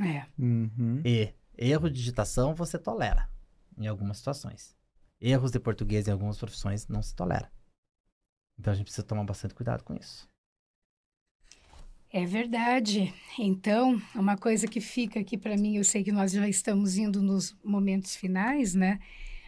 É. 0.00 0.24
Uhum. 0.38 1.02
E 1.04 1.34
erro 1.56 1.90
de 1.90 1.96
digitação 1.96 2.54
você 2.54 2.78
tolera 2.78 3.28
em 3.76 3.88
algumas 3.88 4.18
situações. 4.18 4.76
Erros 5.20 5.50
de 5.50 5.58
português 5.58 6.06
em 6.06 6.12
algumas 6.12 6.38
profissões 6.38 6.86
não 6.86 7.02
se 7.02 7.12
tolera. 7.12 7.50
Então 8.58 8.72
a 8.72 8.76
gente 8.76 8.86
precisa 8.86 9.06
tomar 9.06 9.24
bastante 9.24 9.54
cuidado 9.54 9.84
com 9.84 9.94
isso. 9.94 10.28
É 12.10 12.24
verdade. 12.24 13.12
Então, 13.38 14.00
uma 14.14 14.36
coisa 14.36 14.66
que 14.66 14.80
fica 14.80 15.20
aqui 15.20 15.36
para 15.36 15.56
mim, 15.56 15.76
eu 15.76 15.84
sei 15.84 16.02
que 16.02 16.10
nós 16.10 16.32
já 16.32 16.48
estamos 16.48 16.96
indo 16.96 17.22
nos 17.22 17.56
momentos 17.62 18.16
finais, 18.16 18.74
né? 18.74 18.98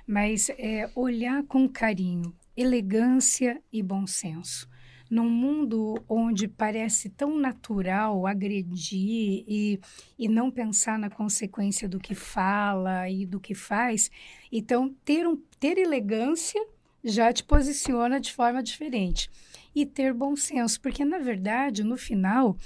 Mas 0.07 0.51
é 0.51 0.90
olhar 0.94 1.42
com 1.44 1.68
carinho, 1.68 2.37
elegância 2.57 3.62
e 3.73 3.83
bom 3.83 4.07
senso 4.07 4.68
num 5.11 5.29
mundo 5.29 6.01
onde 6.09 6.46
parece 6.46 7.11
tão 7.11 7.37
natural 7.37 8.29
agredir 8.29 9.44
e, 9.46 9.81
e 10.16 10.29
não 10.29 10.53
pensar 10.53 10.96
na 10.96 11.11
consequência 11.11 11.88
do 11.88 11.99
que 11.99 12.14
fala 12.14 13.11
e 13.11 13.27
do 13.27 13.40
que 13.40 13.53
faz, 13.53 14.09
então 14.53 14.94
ter, 15.05 15.27
um, 15.27 15.37
ter 15.59 15.77
elegância 15.79 16.64
já 17.02 17.32
te 17.32 17.44
posiciona 17.44 18.20
de 18.20 18.32
forma 18.32 18.62
diferente. 18.62 19.30
E 19.74 19.86
ter 19.86 20.12
bom 20.12 20.34
senso, 20.34 20.80
porque 20.80 21.04
na 21.04 21.18
verdade, 21.18 21.84
no 21.84 21.96
final, 21.96 22.56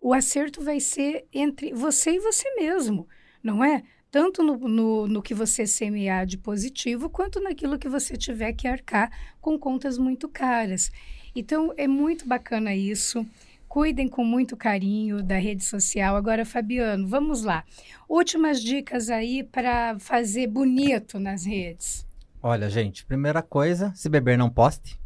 o 0.00 0.12
acerto 0.12 0.62
vai 0.62 0.80
ser 0.80 1.26
entre 1.32 1.72
você 1.72 2.12
e 2.12 2.20
você 2.20 2.54
mesmo, 2.54 3.08
não 3.42 3.64
é? 3.64 3.82
Tanto 4.10 4.42
no, 4.42 4.56
no, 4.56 5.08
no, 5.08 5.22
que 5.22 5.34
você 5.34 5.66
semear 5.66 6.24
de 6.24 6.38
positivo, 6.38 7.10
quanto 7.10 7.40
naquilo 7.40 7.78
que 7.78 7.88
você 7.88 8.16
tiver 8.16 8.52
que 8.52 8.68
arcar 8.68 9.10
com 9.40 9.58
contas 9.58 9.98
muito 9.98 10.28
caras. 10.28 10.90
Então, 11.34 11.74
é 11.76 11.88
muito 11.88 12.26
bacana 12.26 12.74
isso. 12.74 13.26
Cuidem 13.66 14.06
com 14.06 14.24
muito 14.24 14.56
carinho 14.56 15.20
da 15.20 15.36
rede 15.36 15.64
social. 15.64 16.14
Agora, 16.14 16.44
Fabiano, 16.44 17.08
vamos 17.08 17.42
lá. 17.42 17.64
Últimas 18.08 18.62
dicas 18.62 19.10
aí 19.10 19.42
para 19.42 19.98
fazer 19.98 20.46
bonito 20.46 21.18
nas 21.18 21.44
redes. 21.44 22.06
Olha, 22.46 22.68
gente, 22.68 23.06
primeira 23.06 23.40
coisa, 23.40 23.90
se 23.94 24.06
beber 24.06 24.36
não 24.36 24.50
poste. 24.50 25.00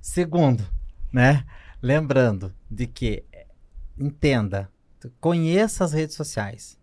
Segundo, 0.00 0.66
né? 1.12 1.44
Lembrando 1.82 2.50
de 2.70 2.86
que 2.86 3.26
entenda, 3.98 4.70
conheça 5.20 5.84
as 5.84 5.92
redes 5.92 6.16
sociais, 6.16 6.78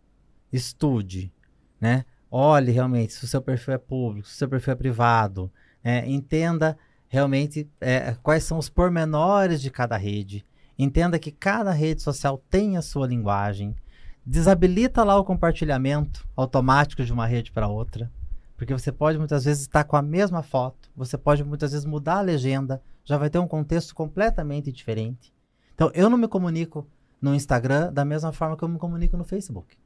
estude, 0.54 1.34
né? 1.82 2.06
Olhe 2.30 2.72
realmente 2.72 3.14
se 3.14 3.26
o 3.26 3.28
seu 3.28 3.42
perfil 3.42 3.74
é 3.74 3.78
público, 3.80 4.28
se 4.28 4.36
o 4.36 4.38
seu 4.38 4.48
perfil 4.48 4.74
é 4.74 4.76
privado, 4.76 5.52
né? 5.84 6.08
entenda 6.08 6.78
realmente 7.10 7.68
é, 7.82 8.16
quais 8.22 8.44
são 8.44 8.60
os 8.60 8.70
pormenores 8.70 9.60
de 9.60 9.72
cada 9.72 9.98
rede. 9.98 10.46
Entenda 10.78 11.18
que 11.18 11.32
cada 11.32 11.72
rede 11.72 12.04
social 12.04 12.38
tem 12.48 12.78
a 12.78 12.84
sua 12.84 13.08
linguagem. 13.08 13.76
Desabilita 14.24 15.04
lá 15.04 15.18
o 15.18 15.26
compartilhamento 15.26 16.28
automático 16.36 17.04
de 17.04 17.12
uma 17.12 17.26
rede 17.26 17.52
para 17.52 17.68
outra. 17.68 18.12
Porque 18.58 18.74
você 18.74 18.92
pode 18.92 19.18
muitas 19.18 19.46
vezes 19.46 19.64
estar 19.64 19.84
com 19.84 19.96
a 19.96 20.02
mesma 20.02 20.42
foto, 20.42 20.90
você 20.96 21.18
pode 21.18 21.44
muitas 21.44 21.72
vezes 21.72 21.86
mudar 21.86 22.18
a 22.18 22.22
legenda, 22.22 22.82
já 23.04 23.18
vai 23.18 23.30
ter 23.30 23.40
um 23.40 23.48
contexto 23.48 23.94
completamente 23.94 24.72
diferente. 24.72 25.34
Então, 25.74 25.92
eu 25.94 26.10
não 26.10 26.18
me 26.18 26.28
comunico 26.28 26.88
no 27.22 27.36
Instagram 27.36 27.92
da 27.92 28.06
mesma 28.06 28.32
forma 28.32 28.56
que 28.56 28.64
eu 28.64 28.70
me 28.70 28.78
comunico 28.78 29.18
no 29.18 29.26
Facebook. 29.26 29.78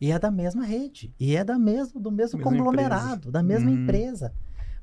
E 0.00 0.12
é 0.12 0.18
da 0.18 0.30
mesma 0.30 0.64
rede, 0.64 1.14
e 1.18 1.34
é 1.34 1.42
da 1.42 1.58
mesmo, 1.58 1.98
do 2.00 2.10
mesmo 2.10 2.40
conglomerado, 2.40 3.28
empresa. 3.28 3.32
da 3.32 3.42
mesma 3.42 3.70
uhum. 3.70 3.82
empresa. 3.82 4.34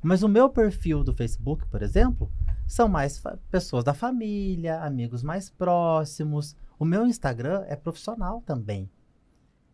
Mas 0.01 0.23
o 0.23 0.29
meu 0.29 0.49
perfil 0.49 1.03
do 1.03 1.13
Facebook, 1.13 1.67
por 1.67 1.83
exemplo, 1.83 2.31
são 2.65 2.87
mais 2.87 3.21
pessoas 3.51 3.83
da 3.83 3.93
família, 3.93 4.81
amigos 4.81 5.21
mais 5.21 5.49
próximos. 5.49 6.55
O 6.79 6.85
meu 6.85 7.05
Instagram 7.05 7.63
é 7.67 7.75
profissional 7.75 8.41
também. 8.45 8.89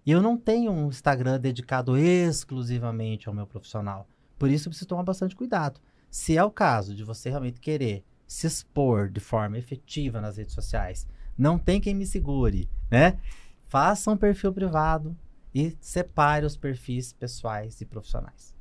E 0.07 0.11
eu 0.11 0.21
não 0.21 0.37
tenho 0.37 0.71
um 0.71 0.87
Instagram 0.87 1.37
dedicado 1.37 1.97
exclusivamente 1.97 3.27
ao 3.27 3.35
meu 3.35 3.45
profissional. 3.45 4.07
Por 4.39 4.49
isso 4.49 4.67
eu 4.67 4.69
preciso 4.69 4.87
tomar 4.87 5.03
bastante 5.03 5.35
cuidado. 5.35 5.81
Se 6.09 6.37
é 6.37 6.41
o 6.41 6.49
caso 6.49 6.95
de 6.95 7.03
você 7.03 7.29
realmente 7.29 7.59
querer 7.59 8.05
se 8.25 8.47
expor 8.47 9.09
de 9.09 9.19
forma 9.19 9.57
efetiva 9.57 10.21
nas 10.21 10.37
redes 10.37 10.53
sociais, 10.53 11.05
não 11.37 11.59
tem 11.59 11.81
quem 11.81 11.93
me 11.93 12.05
segure, 12.05 12.69
né? 12.89 13.19
Faça 13.67 14.09
um 14.09 14.15
perfil 14.15 14.53
privado 14.53 15.13
e 15.53 15.75
separe 15.81 16.45
os 16.45 16.55
perfis 16.55 17.11
pessoais 17.11 17.81
e 17.81 17.85
profissionais. 17.85 18.55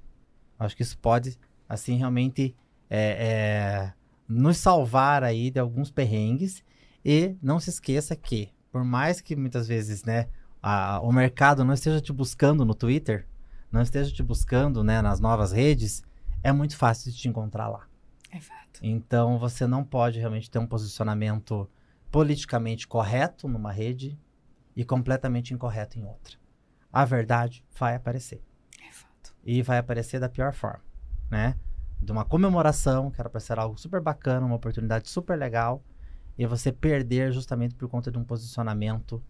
Acho 0.59 0.77
que 0.77 0.83
isso 0.83 0.99
pode 0.99 1.39
assim, 1.69 1.97
realmente 1.97 2.57
é, 2.91 2.99
é, 2.99 3.93
nos 4.29 4.59
salvar 4.59 5.23
aí 5.23 5.53
de 5.53 5.61
alguns 5.61 5.93
perrengues. 5.93 6.65
E 7.05 7.37
não 7.41 7.61
se 7.61 7.71
esqueça 7.71 8.17
que, 8.17 8.51
por 8.73 8.85
mais 8.85 9.21
que 9.21 9.37
muitas 9.37 9.69
vezes, 9.69 10.03
né, 10.03 10.27
a, 10.63 11.01
o 11.01 11.13
mercado 11.13 11.65
não 11.65 11.75
esteja 11.75 12.01
te 12.01 12.13
buscando 12.13 12.65
no 12.65 12.75
Twitter, 12.75 13.27
não 13.71 13.83
esteja 13.83 14.13
te 14.13 14.23
buscando, 14.23 14.83
né, 14.83 15.03
nas 15.03 15.21
novas 15.21 15.53
redes, 15.53 16.03
é 16.43 16.53
muito 16.53 16.77
fácil 16.77 17.11
de 17.11 17.19
te 17.19 17.29
encontrar 17.29 17.69
lá. 17.69 17.87
É 18.31 18.41
fato. 18.41 18.81
Então, 18.83 19.39
você 19.39 19.67
não 19.67 19.85
pode 19.85 20.19
realmente 20.19 20.51
ter 20.51 20.59
um 20.59 20.67
posicionamento 20.67 21.69
politicamente 22.11 22.87
correto 22.87 23.49
numa 23.49 23.73
rede 23.73 24.19
e 24.75 24.85
completamente 24.85 25.55
incorreto 25.55 25.99
em 25.99 26.05
outra. 26.05 26.37
A 26.93 27.05
verdade 27.05 27.65
vai 27.79 27.95
aparecer. 27.95 28.43
É 28.81 28.93
fato. 28.93 29.35
E 29.45 29.63
vai 29.63 29.79
aparecer 29.79 30.21
da 30.21 30.29
pior 30.29 30.53
forma 30.53 30.87
né? 31.31 31.57
De 32.01 32.13
uma 32.13 32.25
comemoração, 32.25 33.11
que 33.11 33.21
era 33.21 33.29
para 33.29 33.41
ser 33.41 33.59
algo 33.59 33.79
super 33.79 34.01
bacana, 34.01 34.47
uma 34.47 34.57
oportunidade 34.57 35.09
super 35.09 35.37
legal, 35.37 35.83
e 36.39 36.47
você 36.47 36.71
perder 36.71 37.33
justamente 37.33 37.75
por 37.75 37.89
conta 37.89 38.11
de 38.11 38.19
um 38.19 38.25
posicionamento 38.25 39.23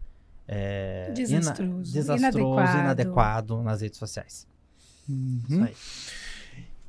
é, 0.47 1.11
desastroso, 1.13 1.71
ina 1.71 1.81
desastroso 1.81 2.19
inadequado. 2.19 2.79
inadequado. 2.79 3.63
nas 3.63 3.81
redes 3.81 3.99
sociais. 3.99 4.47
Uhum. 5.07 5.41
Isso 5.49 5.63
aí. 5.63 5.73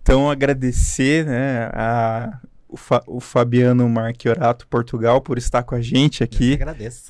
então 0.02 0.30
agradecer 0.30 1.26
né, 1.26 1.70
a, 1.72 2.40
o, 2.68 2.76
Fa, 2.76 3.02
o 3.06 3.20
Fabiano 3.20 3.88
Marchiorato 3.88 4.66
Portugal 4.68 5.20
por 5.20 5.38
estar 5.38 5.62
com 5.62 5.74
a 5.74 5.80
gente 5.80 6.22
aqui. 6.22 6.58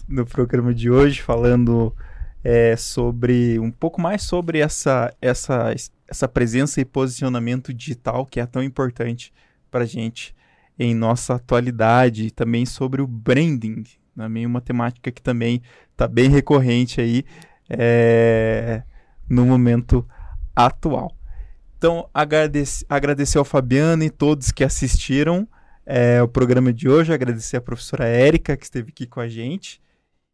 No 0.09 0.25
programa 0.25 0.73
de 0.73 0.91
hoje, 0.91 1.21
falando 1.21 1.95
é, 2.43 2.77
sobre 2.77 3.59
um 3.59 3.71
pouco 3.71 4.01
mais 4.01 4.23
sobre 4.23 4.59
essa, 4.59 5.13
essa, 5.21 5.75
essa 6.09 6.29
presença 6.29 6.81
e 6.81 6.85
posicionamento 6.85 7.75
digital 7.75 8.25
que 8.25 8.41
é 8.41 8.47
tão 8.47 8.63
importante 8.63 9.33
para 9.71 9.85
a 9.85 9.87
gente 9.87 10.35
em 10.79 10.95
nossa 10.95 11.35
atualidade, 11.35 12.27
e 12.27 12.31
também 12.31 12.65
sobre 12.65 13.03
o 13.03 13.07
branding, 13.07 13.83
também 14.17 14.47
uma 14.47 14.61
temática 14.61 15.11
que 15.11 15.21
também 15.21 15.61
está 15.99 16.07
bem 16.07 16.31
recorrente 16.31 17.01
aí 17.01 17.25
é, 17.69 18.85
no 19.29 19.45
momento 19.45 20.07
atual. 20.55 21.13
Então, 21.77 22.09
agradecer, 22.15 22.87
agradecer 22.89 23.37
ao 23.37 23.45
Fabiano 23.45 24.05
e 24.05 24.11
todos 24.11 24.53
que 24.53 24.63
assistiram 24.63 25.47
é, 25.85 26.23
o 26.23 26.29
programa 26.29 26.73
de 26.73 26.89
hoje, 26.89 27.13
agradecer 27.13 27.57
a 27.57 27.61
professora 27.61 28.07
Érica 28.07 28.57
que 28.57 28.65
esteve 28.65 28.91
aqui 28.91 29.07
com 29.09 29.19
a 29.19 29.29
gente 29.29 29.83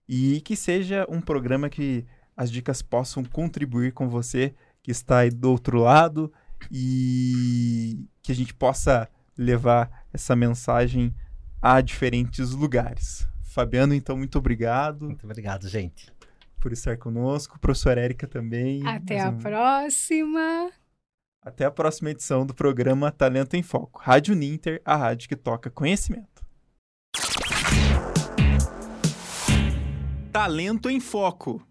e 0.06 0.42
que 0.42 0.54
seja 0.54 1.06
um 1.08 1.20
programa 1.20 1.70
que 1.70 2.04
as 2.36 2.50
dicas 2.50 2.82
possam 2.82 3.24
contribuir 3.24 3.92
com 3.92 4.06
você 4.06 4.54
que 4.82 4.90
está 4.90 5.20
aí 5.20 5.30
do 5.30 5.50
outro 5.50 5.78
lado 5.78 6.30
e 6.70 8.06
que 8.22 8.32
a 8.32 8.34
gente 8.34 8.52
possa 8.52 9.08
levar 9.36 10.04
essa 10.12 10.36
mensagem 10.36 11.14
a 11.62 11.80
diferentes 11.80 12.50
lugares. 12.50 13.26
Fabiano, 13.55 13.94
então, 13.94 14.16
muito 14.16 14.36
obrigado. 14.36 15.05
Muito 15.05 15.24
obrigado, 15.24 15.68
gente. 15.68 16.12
Por 16.61 16.72
estar 16.72 16.98
conosco. 16.98 17.57
Professora 17.61 18.00
Érica 18.00 18.26
também. 18.26 18.84
Até 18.84 19.20
a 19.20 19.28
um... 19.28 19.38
próxima. 19.38 20.72
Até 21.40 21.64
a 21.64 21.70
próxima 21.70 22.11
edição 22.11 22.44
do 22.44 22.52
programa 22.52 23.12
Talento 23.12 23.55
em 23.55 23.62
Foco. 23.62 24.00
Rádio 24.02 24.34
Ninter, 24.34 24.82
a 24.84 24.96
rádio 24.96 25.28
que 25.28 25.36
toca 25.36 25.70
conhecimento. 25.70 26.44
Talento 30.32 30.90
em 30.90 30.98
Foco. 30.98 31.64